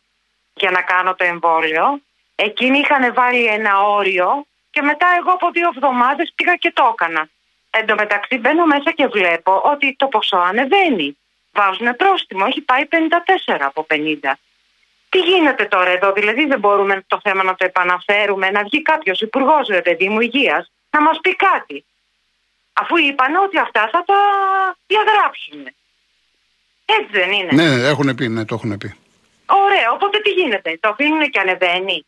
για 0.53 0.72
να 0.72 0.82
κάνω 0.82 1.15
το 1.15 1.24
εμβόλιο. 1.24 2.01
Εκείνοι 2.36 2.77
είχαν 2.77 3.13
βάλει 3.13 3.46
ένα 3.46 3.82
όριο 3.82 4.46
και 4.70 4.82
μετά 4.82 5.08
εγώ 5.20 5.32
από 5.32 5.51
δύο 5.51 5.70
εβδομάδες 5.75 6.34
πήγα 6.36 6.56
και 6.56 6.72
το 6.72 6.84
έκανα. 6.92 7.30
Εν 7.75 7.86
τω 7.86 7.96
μεταξύ 7.96 8.38
μπαίνω 8.38 8.65
μέσα 8.65 8.92
και 8.92 9.08
βλέπω 9.08 9.62
ότι 9.65 9.96
το 9.96 10.08
ποσό 10.08 10.38
ανεβαίνει. 10.38 11.18
Βάζουν 11.51 11.96
πρόστιμο, 11.96 12.46
έχει 12.48 12.62
πάει 12.62 12.84
54 12.92 13.58
από 13.60 13.86
50. 13.89 14.34
Τι 15.10 15.20
γίνεται 15.20 15.65
τώρα 15.65 15.89
εδώ, 15.89 16.12
δηλαδή 16.12 16.46
δεν 16.46 16.60
μπορούμε 16.60 17.03
το 17.08 17.20
θέμα 17.24 17.44
να 17.44 17.56
το 17.56 17.65
επαναφέρουμε, 17.65 18.50
να 18.50 18.63
βγει 18.63 18.82
κάποιος 18.82 19.22
υπουργός, 19.22 19.68
ρε 19.68 19.82
παιδί 19.82 20.10
μου, 20.10 20.20
υγείας, 20.20 20.72
να 20.89 21.01
μας 21.01 21.20
πει 21.22 21.36
κάτι. 21.36 21.86
Αφού 22.74 22.98
είπαν 22.98 23.36
ότι 23.36 23.58
αυτά 23.60 23.89
θα 23.92 24.03
τα 24.03 24.20
διαγράψουν. 24.88 25.68
Έτσι 26.86 27.12
δεν 27.12 27.32
είναι. 27.32 27.51
Ναι, 27.51 27.88
έχουν 27.88 28.15
πει, 28.15 28.27
ναι, 28.27 28.46
το 28.46 28.56
έχουν 28.56 28.77
πει. 28.77 28.96
Ωραία, 29.46 29.92
οπότε 29.92 30.20
τι 30.20 30.30
γίνεται, 30.30 30.77
το 30.82 30.89
αφήνουν 30.89 31.30
και 31.30 31.39
ανεβαίνει. 31.39 32.06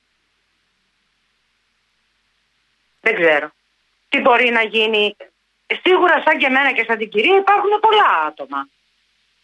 Δεν 3.01 3.15
ξέρω. 3.15 3.49
Τι 4.09 4.19
μπορεί 4.19 4.49
να 4.49 4.61
γίνει 4.61 5.15
σίγουρα 5.83 6.21
σαν 6.25 6.37
και 6.37 6.45
εμένα 6.45 6.71
και 6.71 6.83
σαν 6.87 6.97
την 6.97 7.09
κυρία 7.09 7.35
υπάρχουν 7.35 7.79
πολλά 7.79 8.09
άτομα. 8.27 8.67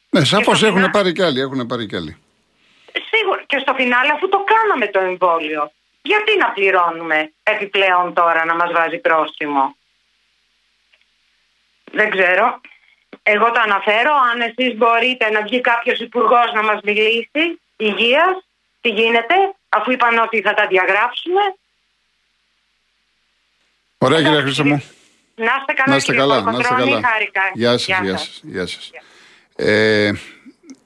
Ναι, 0.09 0.23
σαφώς 0.23 0.63
έχουν 0.63 0.75
φινά... 0.75 0.89
πάρει 0.89 1.11
κι 1.11 1.21
άλλοι, 1.21 1.39
έχουν 1.39 1.67
πάρει 1.67 1.85
κι 1.85 1.95
άλλοι. 1.95 2.17
Σίγουρα 3.09 3.43
και 3.45 3.59
στο 3.59 3.73
φινάλε 3.73 4.11
αφού 4.11 4.29
το 4.29 4.43
κάναμε 4.43 4.87
το 4.87 4.99
εμβόλιο. 4.99 5.71
Γιατί 6.01 6.37
να 6.37 6.51
πληρώνουμε 6.51 7.33
επιπλέον 7.43 8.13
τώρα 8.13 8.45
να 8.45 8.55
μας 8.55 8.71
βάζει 8.71 8.97
πρόστιμο; 8.97 9.75
Δεν 11.91 12.09
ξέρω. 12.09 12.61
Εγώ 13.23 13.51
το 13.51 13.59
αναφέρω. 13.59 14.13
Αν 14.31 14.41
εσείς 14.41 14.77
μπορείτε 14.77 15.29
να 15.29 15.41
βγει 15.41 15.61
κάποιος 15.61 15.99
υπουργός 15.99 16.51
να 16.53 16.63
μας 16.63 16.79
μιλήσει 16.83 17.59
υγείας, 17.77 18.47
τι 18.81 18.89
γίνεται, 18.89 19.35
αφού 19.69 19.91
είπαν 19.91 20.17
ότι 20.17 20.41
θα 20.41 20.53
τα 20.53 20.67
διαγράψουμε. 20.67 21.41
Ωραία 23.97 24.21
κύριε 24.21 24.41
Χρήστο 24.41 24.65
μου. 24.65 24.83
Να 25.35 25.45
είστε 25.59 25.73
καλά, 25.73 25.91
να 25.91 25.95
είστε 25.95 26.13
καλά, 26.13 26.41
να 26.41 26.51
είστε 26.51 26.73
καλά. 26.73 26.99
Γεια 27.53 27.71
σας, 27.71 27.85
γεια 28.01 28.17
σας. 28.17 28.41
Γεια 28.43 28.65
σας. 28.65 28.91
Ε, 29.55 30.11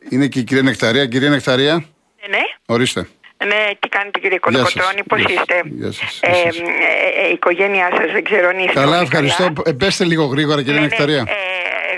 είναι 0.10 0.27
και 0.27 0.39
η 0.39 0.43
κυρία 0.43 0.63
Νεκταρία. 0.63 1.05
Κυρία 1.05 1.29
Νεκταρία. 1.29 1.73
Ναι, 1.73 2.38
ναι. 2.38 2.43
Ορίστε. 2.65 3.08
Ναι, 3.45 3.69
τι 3.79 3.88
κάνετε 3.89 4.19
κύριε 4.19 4.39
Κολοκοτρώνη, 4.39 5.03
πώς 5.03 5.19
είστε; 5.19 5.62
Γεια 5.65 5.91
σας. 5.91 6.19
Ε, 6.21 6.27
ε, 6.27 7.23
ε, 7.23 7.27
η 7.29 7.31
οικογένειά 7.31 7.89
σας 7.97 8.12
δεν 8.12 8.23
ξέρω 8.23 8.47
αν 8.47 8.60
είστε 8.60 8.73
Καλά, 8.73 8.99
ευχαριστώ. 8.99 9.53
Ε, 9.65 9.71
πέστε 9.71 10.03
λίγο 10.03 10.25
γρήγορα 10.25 10.63
κύριε 10.63 10.79
ναι, 10.79 10.86
Νεκταρία. 10.86 11.23
Ναι, 11.23 11.31
ε, 11.31 11.36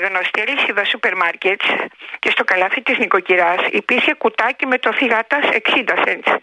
γνωστή 0.06 0.42
αλυσίδα 0.42 0.84
σούπερ 0.86 1.16
μάρκετ 1.16 1.62
και 2.20 2.30
στο 2.30 2.44
καλάθι 2.44 2.82
της 2.82 2.98
νοικοκυράς 2.98 3.62
υπήρχε 3.72 4.14
κουτάκι 4.14 4.66
με 4.66 4.78
το 4.78 4.94
θυγάτας 4.94 5.44
60 5.50 5.96
cents. 6.06 6.38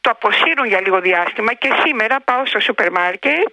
Το 0.00 0.10
αποσύρουν 0.10 0.66
για 0.66 0.80
λίγο 0.80 1.00
διάστημα 1.00 1.54
και 1.54 1.70
σήμερα 1.84 2.16
πάω 2.20 2.46
στο 2.46 2.60
σούπερ 2.60 2.90
μάρκετ 2.90 3.48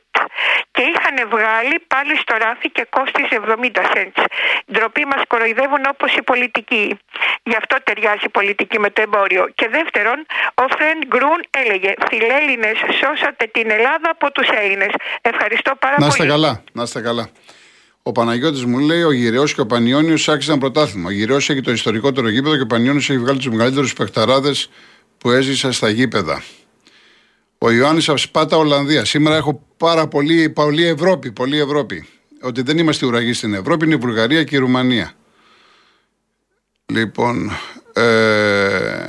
και 0.71 0.81
είχαν 0.81 1.29
βγάλει 1.29 1.79
πάλι 1.87 2.17
στο 2.17 2.35
ράφι 2.37 2.69
και 2.69 2.87
κόστησε 2.89 3.39
70 3.47 3.81
cents. 3.93 4.23
Ντροπή 4.71 5.05
μας 5.05 5.21
κοροϊδεύουν 5.27 5.83
όπως 5.89 6.15
η 6.15 6.21
πολιτική. 6.21 6.99
Γι' 7.43 7.55
αυτό 7.55 7.75
ταιριάζει 7.83 8.25
η 8.25 8.29
πολιτική 8.29 8.79
με 8.79 8.89
το 8.89 9.01
εμπόριο. 9.01 9.47
Και 9.55 9.67
δεύτερον, 9.69 10.25
ο 10.53 10.63
Φρεντ 10.75 11.01
Γκρούν 11.07 11.39
έλεγε 11.49 11.93
Φιλέλληνες 12.09 12.77
σώσατε 12.99 13.45
την 13.45 13.71
Ελλάδα 13.71 14.09
από 14.09 14.31
τους 14.31 14.47
Έλληνες. 14.47 14.91
Ευχαριστώ 15.21 15.71
πάρα 15.75 15.95
πολύ. 15.95 16.07
Να 16.07 16.13
είστε 16.13 16.27
καλά, 16.27 16.63
να 16.71 16.83
είστε 16.83 17.01
καλά. 17.01 17.29
Ο 18.03 18.11
Παναγιώτης 18.11 18.65
μου 18.65 18.79
λέει: 18.79 19.01
Ο 19.01 19.11
Γυραιό 19.11 19.43
και 19.43 19.61
ο 19.61 19.65
Πανιόνιος 19.65 20.29
άξιζαν 20.29 20.59
πρωτάθλημα. 20.59 21.07
Ο 21.07 21.11
Γυραιό 21.11 21.35
έχει 21.35 21.61
το 21.61 21.71
ιστορικότερο 21.71 22.29
γήπεδο 22.29 22.55
και 22.55 22.61
ο 22.61 22.67
Πανιόνιος 22.67 23.09
έχει 23.09 23.19
βγάλει 23.19 23.37
τους 23.37 23.49
μεγαλύτερους 23.49 23.93
παιχταράδες 23.93 24.69
που 25.17 25.31
έζησα 25.31 25.71
στα 25.71 25.89
γήπεδα. 25.89 26.43
Ο 27.57 27.71
Ιωάννης 27.71 28.09
Αυσπάτα, 28.09 28.57
Ολλανδία. 28.57 29.05
Σήμερα 29.05 29.35
έχω 29.35 29.65
πάρα 29.77 30.07
πολύ, 30.07 30.49
πολύ 30.49 30.85
Ευρώπη, 30.85 31.31
πολύ 31.31 31.59
Ευρώπη. 31.59 32.07
Ότι 32.41 32.61
δεν 32.61 32.77
είμαστε 32.77 33.05
ουραγοί 33.05 33.33
στην 33.33 33.53
Ευρώπη, 33.53 33.85
είναι 33.85 33.93
η 33.93 33.97
Βουλγαρία 33.97 34.43
και 34.43 34.55
η 34.55 34.59
Ρουμανία. 34.59 35.11
Λοιπόν, 36.85 37.51
ε, 37.93 39.05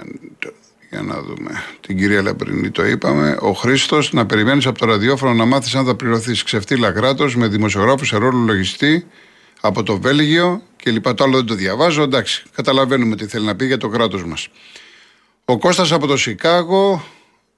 για 0.93 1.03
να 1.03 1.23
δούμε. 1.23 1.65
Την 1.81 1.97
κυρία 1.97 2.23
Λαμπρινή 2.23 2.71
το 2.71 2.87
είπαμε. 2.87 3.37
Ο 3.41 3.53
Χρήστος 3.53 4.13
να 4.13 4.27
περιμένεις 4.27 4.67
από 4.67 4.79
το 4.79 4.87
ραδιόφωνο 4.87 5.35
να 5.35 5.45
μάθεις 5.45 5.75
αν 5.75 5.85
θα 5.85 5.95
πληρωθείς 5.95 6.43
ξεφτύλα 6.43 6.93
κράτος 6.93 7.37
με 7.37 7.49
δημοσιογράφους 7.49 8.09
σε 8.09 8.17
ρόλο 8.17 8.39
λογιστή 8.39 9.07
από 9.61 9.83
το 9.83 10.01
Βέλγιο 10.01 10.63
και 10.77 10.91
λοιπά. 10.91 11.15
Το 11.15 11.25
άλλο 11.25 11.37
δεν 11.37 11.47
το 11.47 11.55
διαβάζω. 11.55 12.03
Εντάξει, 12.03 12.43
καταλαβαίνουμε 12.55 13.17
τι 13.17 13.27
θέλει 13.27 13.45
να 13.45 13.57
πει 13.57 13.67
για 13.67 13.77
το 13.77 13.89
κράτος 13.89 14.25
μας. 14.25 14.49
Ο 15.45 15.59
Κώστας 15.59 15.93
από 15.93 16.07
το 16.07 16.17
Σικάγο, 16.17 17.05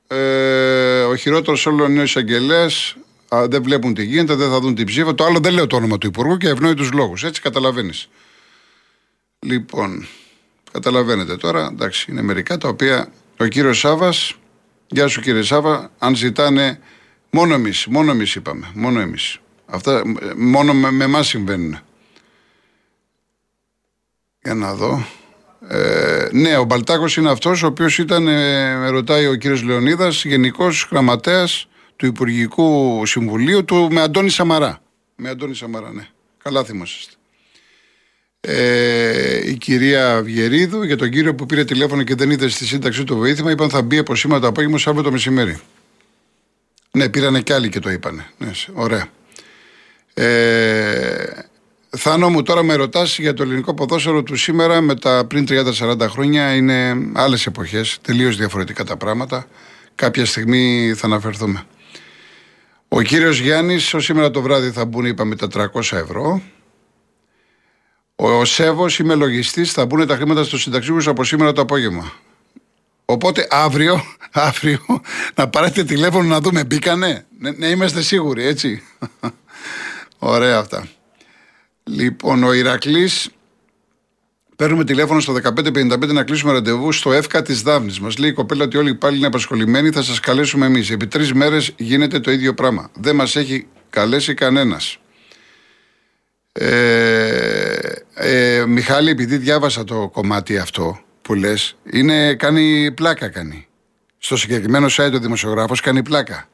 ε, 0.07 1.03
ο 1.03 1.17
χειρότερος 1.17 1.67
όλων 1.67 1.93
νέο 1.93 2.03
εισαγγελέας, 2.03 2.97
δεν 3.49 3.63
βλέπουν 3.63 3.95
τι 3.95 4.05
γίνεται, 4.05 4.35
δεν 4.35 4.51
θα 4.51 4.61
δουν 4.61 4.75
την 4.75 4.87
ψήφα. 4.87 5.15
Το 5.15 5.25
άλλο 5.25 5.39
δεν 5.39 5.53
λέω 5.53 5.67
το 5.67 5.77
όνομα 5.77 5.99
του 5.99 6.07
Υπουργού 6.07 6.37
και 6.37 6.49
ευνοεί 6.49 6.75
τους 6.75 6.93
λόγους. 6.93 7.25
Έτσι 7.25 7.41
καταλαβαίνεις. 7.41 8.09
Λοιπόν, 9.39 10.07
καταλαβαίνετε 10.73 11.37
τώρα, 11.37 11.69
εντάξει, 11.73 12.11
είναι 12.11 12.23
μερικά 12.23 12.59
τα 12.59 12.69
οποία 12.69 13.09
ο 13.39 13.47
κύριος 13.47 13.79
Σάβας, 13.79 14.35
γεια 14.87 15.09
σου 15.09 15.21
κύριε 15.21 15.43
Σάβα, 15.43 15.91
αν 15.99 16.17
ζητάνε. 16.17 16.81
Μόνο 17.31 17.55
εμείς, 17.55 17.87
μόνο 17.87 18.11
εμείς 18.11 18.35
είπαμε. 18.35 18.71
Μόνο 18.75 19.01
εμείς. 19.01 19.39
Αυτά 19.67 20.03
μόνο 20.37 20.75
με 20.75 21.05
εμάς 21.05 21.27
συμβαίνουν. 21.27 21.79
Για 24.43 24.55
να 24.55 24.75
δω. 24.75 25.07
Ε, 25.69 26.29
ναι, 26.33 26.57
ο 26.57 26.65
Μπαλτάκος 26.65 27.17
είναι 27.17 27.31
αυτός 27.31 27.63
ο 27.63 27.67
οποίος 27.67 27.99
ήταν, 27.99 28.29
ε, 28.29 28.77
με 28.77 28.89
ρωτάει 28.89 29.27
ο 29.27 29.35
κύριος 29.35 29.63
Λεωνίδας, 29.63 30.25
γενικός 30.25 30.89
γραμματέας 30.91 31.69
του 31.97 32.07
Υπουργικού 32.07 33.03
Συμβουλίου 33.07 33.65
του 33.65 33.89
με 33.91 34.01
Αντώνη 34.01 34.31
Σαμαρά. 34.31 34.79
Με 35.17 35.29
Αντώνη 35.29 35.55
Σαμαρά, 35.55 35.93
ναι. 35.93 36.07
Καλά 36.43 36.65
θυμόσαστε. 36.65 37.15
Ε, 38.41 38.94
η 39.45 39.57
κυρία 39.57 40.23
Βιερίδου 40.23 40.83
για 40.83 40.97
τον 40.97 41.11
κύριο 41.11 41.35
που 41.35 41.47
πήρε 41.47 41.65
τηλέφωνο 41.65 42.03
και 42.03 42.15
δεν 42.15 42.31
είδε 42.31 42.49
στη 42.49 42.67
σύνταξη 42.67 43.05
του 43.05 43.17
βοήθημα, 43.17 43.51
είπαν 43.51 43.71
θα 43.71 43.83
μπει 43.83 43.99
από 43.99 44.15
σήμερα 44.15 44.41
το 44.41 44.47
απόγευμα, 44.47 44.79
Σάββατο 44.79 45.07
το 45.07 45.13
μεσημέρι. 45.13 45.59
Ναι, 46.91 47.09
πήρανε 47.09 47.41
κι 47.41 47.53
άλλοι 47.53 47.69
και 47.69 47.79
το 47.79 47.91
είπανε. 47.91 48.27
Ναι, 48.39 48.51
ωραία. 48.73 49.07
Ε, 50.15 51.45
Θάνο 51.97 52.31
μου 52.31 52.43
τώρα 52.43 52.63
με 52.63 52.75
ρωτάς 52.75 53.19
για 53.19 53.35
το 53.35 53.43
ελληνικό 53.43 53.75
ποδόσφαιρο 53.75 54.23
του 54.23 54.37
σήμερα 54.37 54.81
με 54.81 54.95
τα 54.95 55.25
πριν 55.29 55.47
30-40 55.49 55.97
χρόνια 56.01 56.55
είναι 56.55 56.97
άλλες 57.13 57.47
εποχές, 57.47 57.99
τελείως 58.03 58.37
διαφορετικά 58.37 58.85
τα 58.85 58.97
πράγματα. 58.97 59.47
Κάποια 59.95 60.27
στιγμή 60.27 60.95
θα 60.97 61.07
αναφερθούμε. 61.07 61.65
Ο 62.89 63.03
κύριος 63.03 63.39
Γιάννης, 63.39 63.95
σήμερα 63.97 64.31
το 64.31 64.43
βράδυ 64.43 64.71
θα 64.71 64.85
μπουν, 64.85 65.05
είπαμε, 65.05 65.37
τα 65.37 65.49
300 65.49 65.97
ευρώ. 65.97 66.43
Ο 68.17 68.45
Σέβος, 68.45 68.99
είμαι 68.99 69.15
λογιστής, 69.15 69.73
θα 69.73 69.87
μπουν 69.87 70.07
τα 70.07 70.17
χρήματα 70.17 70.45
στους 70.45 70.63
συνταξίου 70.63 70.99
από 71.07 71.25
σήμερα 71.25 71.53
το 71.53 71.61
απόγευμα. 71.61 72.13
Οπότε 73.05 73.47
αύριο, 73.51 74.03
αύριο 74.33 74.81
να 75.35 75.49
πάρετε 75.49 75.85
τηλέφωνο 75.85 76.29
να 76.29 76.41
δούμε, 76.41 76.65
μπήκανε; 76.65 77.27
Ναι, 77.39 77.51
ναι 77.51 77.67
είμαστε 77.67 78.03
σίγουροι, 78.03 78.47
έτσι. 78.47 78.83
Ωραία 80.19 80.59
αυτά. 80.59 80.89
Λοιπόν, 81.85 82.43
ο 82.43 82.53
Ηρακλής 82.53 83.31
Παίρνουμε 84.57 84.85
τηλέφωνο 84.85 85.21
στο 85.21 85.35
1555 85.35 86.13
να 86.13 86.23
κλείσουμε 86.25 86.53
ραντεβού 86.53 86.93
στο 86.93 87.13
ΕΦΚΑ 87.13 87.43
της 87.43 87.63
Δάφνη. 87.63 87.97
Μας 88.01 88.19
λέει 88.19 88.31
η 88.31 88.33
κοπέλα 88.33 88.65
ότι 88.65 88.77
όλοι 88.77 88.95
πάλι 88.95 89.17
είναι 89.17 89.27
απασχολημένοι, 89.27 89.91
θα 89.91 90.03
σας 90.03 90.21
καλέσουμε 90.21 90.67
εμείς. 90.67 90.91
Επί 90.91 91.07
τρεις 91.07 91.33
μέρες 91.33 91.73
γίνεται 91.77 92.21
το 92.21 92.31
ίδιο 92.31 92.55
πράγμα. 92.55 92.91
Δεν 92.95 93.15
μας 93.15 93.37
έχει 93.37 93.67
καλέσει 93.91 94.35
κανένας. 94.35 94.99
Ε, 96.53 97.94
ε, 98.15 98.65
Μιχάλη, 98.67 99.11
επειδή 99.11 99.37
διάβασα 99.37 99.85
το 99.85 100.09
κομμάτι 100.09 100.59
αυτό 100.59 101.01
που 101.23 101.35
λες, 101.35 101.77
κάνει 102.37 102.93
πλάκα 102.93 103.29
κάνει. 103.29 103.67
Στο 104.19 104.37
συγκεκριμένο 104.37 104.87
site 104.91 105.13
ο 105.15 105.19
δημοσιογράφος 105.19 105.81
κάνει 105.81 106.03
πλάκα. 106.03 106.49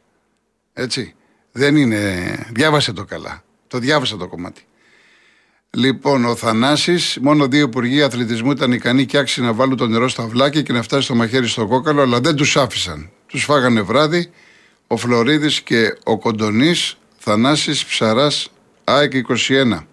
Έτσι. 0.72 1.14
Δεν 1.52 1.76
είναι. 1.76 2.46
Διάβασε 2.52 2.92
το 2.92 3.04
καλά. 3.04 3.42
Το 3.66 3.78
διάβασα 3.78 4.16
το 4.16 4.28
κομμάτι. 4.28 4.62
Λοιπόν, 5.70 6.24
ο 6.24 6.34
Θανάσης, 6.34 7.18
μόνο 7.20 7.48
δύο 7.48 7.64
υπουργοί 7.64 8.02
αθλητισμού 8.02 8.50
ήταν 8.50 8.72
ικανοί 8.72 9.06
και 9.06 9.18
άξιοι 9.18 9.42
να 9.42 9.52
βάλουν 9.52 9.76
το 9.76 9.86
νερό 9.86 10.08
στα 10.08 10.26
βλάκια 10.26 10.62
και 10.62 10.72
να 10.72 10.82
φτάσει 10.82 11.08
το 11.08 11.14
μαχαίρι 11.14 11.46
στο 11.46 11.66
κόκαλο, 11.66 12.02
αλλά 12.02 12.20
δεν 12.20 12.34
τους 12.34 12.56
άφησαν. 12.56 13.10
Τους 13.26 13.44
φάγανε 13.44 13.80
βράδυ 13.80 14.30
ο 14.86 14.96
Φλωρίδης 14.96 15.60
και 15.60 15.96
ο 16.04 16.18
Κοντονής, 16.18 16.96
Θανάσης 17.18 17.84
Ψαράς, 17.84 18.48
ΑΕΚ 18.84 19.12
21. 19.14 19.86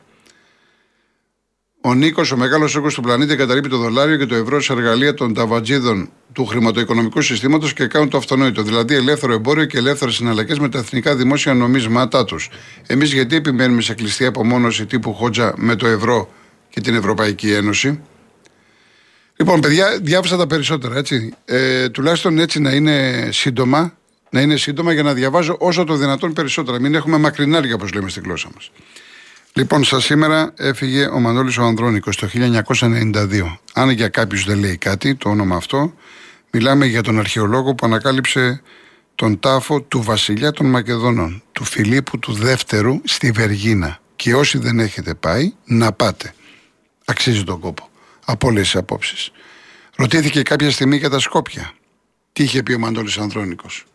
Ο 1.88 1.94
Νίκος, 1.94 2.32
ο 2.32 2.38
μεγάλος 2.38 2.76
όγκος 2.76 2.94
του 2.94 3.02
πλανήτη, 3.02 3.34
εγκαταλείπει 3.34 3.70
το 3.70 3.78
δολάριο 3.78 4.18
και 4.18 4.26
το 4.26 4.36
ευρώ 4.36 4.62
σε 4.62 4.74
εργαλεία 4.74 5.14
των 5.14 5.34
ταβατζίδων 5.34 6.10
του 6.34 6.46
χρηματοοικονομικού 6.46 7.22
συστήματος 7.22 7.74
και 7.74 7.88
κάνουν 7.88 8.10
το 8.10 8.18
αυτονόητο. 8.18 8.62
Δηλαδή 8.62 8.96
ελεύθερο 8.96 9.34
εμπόριο 9.34 9.66
και 9.66 9.78
ελεύθερες 9.78 10.16
συναλλαγές 10.16 10.60
με 10.60 10.70
τα 10.70 10.78
εθνικά 10.78 11.16
δημόσια 11.16 11.54
νομίσματά 11.54 12.26
τους. 12.26 12.50
Εμείς 12.88 13.14
γιατί 13.14 13.36
επιμένουμε 13.36 13.82
σε 13.82 13.94
κλειστή 13.94 14.26
απομόνωση 14.26 14.86
τύπου 14.86 15.14
Χότζα 15.14 15.54
με 15.58 15.76
το 15.76 15.88
ευρώ 15.88 16.30
και 16.70 16.82
την 16.82 16.96
Ευρωπαϊκή 16.96 17.52
Ένωση; 17.52 18.00
Λοιπόν, 19.36 19.60
παιδιά, 19.60 20.00
διάβασα 20.02 20.38
τα 20.38 20.48
περισσότερα, 20.48 20.98
έτσι. 20.98 21.34
Ε, 21.46 21.90
τουλάχιστον 21.90 22.40
έτσι 22.40 22.60
να 22.60 22.72
είναι 22.72 23.28
σύντομα, 23.32 23.98
να 24.30 24.42
είναι 24.42 24.56
σύντομα 24.56 24.94
για 24.94 25.04
να 25.04 25.14
διαβάζω 25.14 25.56
όσο 25.60 25.84
το 25.84 25.96
δυνατόν 25.96 26.34
περισσότερα. 26.34 26.80
Μην 26.80 26.96
έχουμε 26.96 27.18
μακρινάρια, 27.18 27.74
όπως 27.74 27.94
λέμε 27.94 28.10
στη 28.10 28.20
γλώσσα 28.20 28.50
μας. 28.54 28.72
Λοιπόν, 29.58 29.84
σας 29.84 30.04
σήμερα 30.04 30.54
έφυγε 30.58 31.06
ο 31.06 31.20
Μανώλης 31.20 31.58
ο 31.58 31.64
Ανδρώνικος 31.64 32.18
το 32.18 32.28
1992. 32.28 33.58
Αν 33.74 33.90
για 33.90 34.08
κάποιους 34.08 34.46
δεν 34.46 34.60
λέει 34.60 34.78
κάτι 34.78 35.16
το 35.16 35.30
όνομα 35.30 35.56
αυτό, 35.56 35.94
μιλάμε 36.52 36.86
για 36.86 37.04
τον 37.04 37.20
αρχαιολόγο 37.20 37.76
που 37.76 37.86
ανακάλυψε 37.86 38.62
τον 39.16 39.40
τάφο 39.40 39.82
του 39.82 40.02
βασιλιά 40.02 40.52
των 40.52 40.66
Μακεδόνων, 40.66 41.44
του 41.52 41.64
Φιλίππου 41.64 42.20
του 42.20 42.34
Δεύτερου 42.34 43.02
στη 43.04 43.32
Βεργίνα. 43.32 44.00
Και 44.16 44.36
όσοι 44.36 44.58
δεν 44.58 44.80
έχετε 44.80 45.14
πάει, 45.14 45.54
να 45.66 45.92
πάτε. 45.92 46.34
Αξίζει 47.06 47.44
τον 47.44 47.60
κόπο. 47.60 47.90
Από 48.26 48.48
όλες 48.48 48.62
τις 48.62 48.76
απόψεις. 48.76 49.32
Ρωτήθηκε 49.96 50.42
κάποια 50.42 50.72
στιγμή 50.72 50.98
για 50.98 51.10
τα 51.10 51.20
Σκόπια. 51.20 51.74
Τι 52.34 52.44
είχε 52.44 52.64
πει 52.64 52.74
ο 52.74 52.80
Μανώλης 52.80 53.18
Ανδρώνικος; 53.18 53.86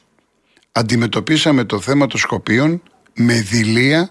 Αντιμετωπίσαμε 0.72 1.64
το 1.64 1.80
θέμα 1.80 2.06
των 2.06 2.20
Σκοπίων 2.20 2.82
με 3.14 3.34
δηλία 3.34 4.10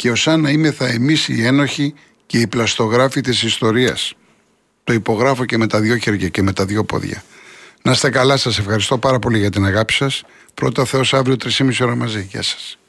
και 0.00 0.10
ως 0.10 0.28
αν 0.28 0.40
να 0.40 0.50
είμαι 0.50 0.70
θα 0.70 0.86
εμείς 0.86 1.28
οι 1.28 1.44
ένοχοι 1.44 1.94
και 2.26 2.38
οι 2.38 2.46
πλαστογράφοι 2.46 3.20
της 3.20 3.42
ιστορίας. 3.42 4.12
Το 4.84 4.92
υπογράφω 4.92 5.44
και 5.44 5.58
με 5.58 5.66
τα 5.66 5.80
δύο 5.80 5.96
χέρια 5.96 6.28
και 6.28 6.42
με 6.42 6.52
τα 6.52 6.64
δύο 6.64 6.84
πόδια. 6.84 7.22
Να 7.82 7.90
είστε 7.90 8.10
καλά 8.10 8.36
σας, 8.36 8.58
ευχαριστώ 8.58 8.98
πάρα 8.98 9.18
πολύ 9.18 9.38
για 9.38 9.50
την 9.50 9.64
αγάπη 9.64 9.92
σας. 9.92 10.22
Πρώτα 10.54 10.84
Θεός 10.84 11.14
αύριο 11.14 11.36
3,5 11.36 11.84
ώρα 11.84 11.96
μαζί. 11.96 12.28
Γεια 12.30 12.42
σας. 12.42 12.79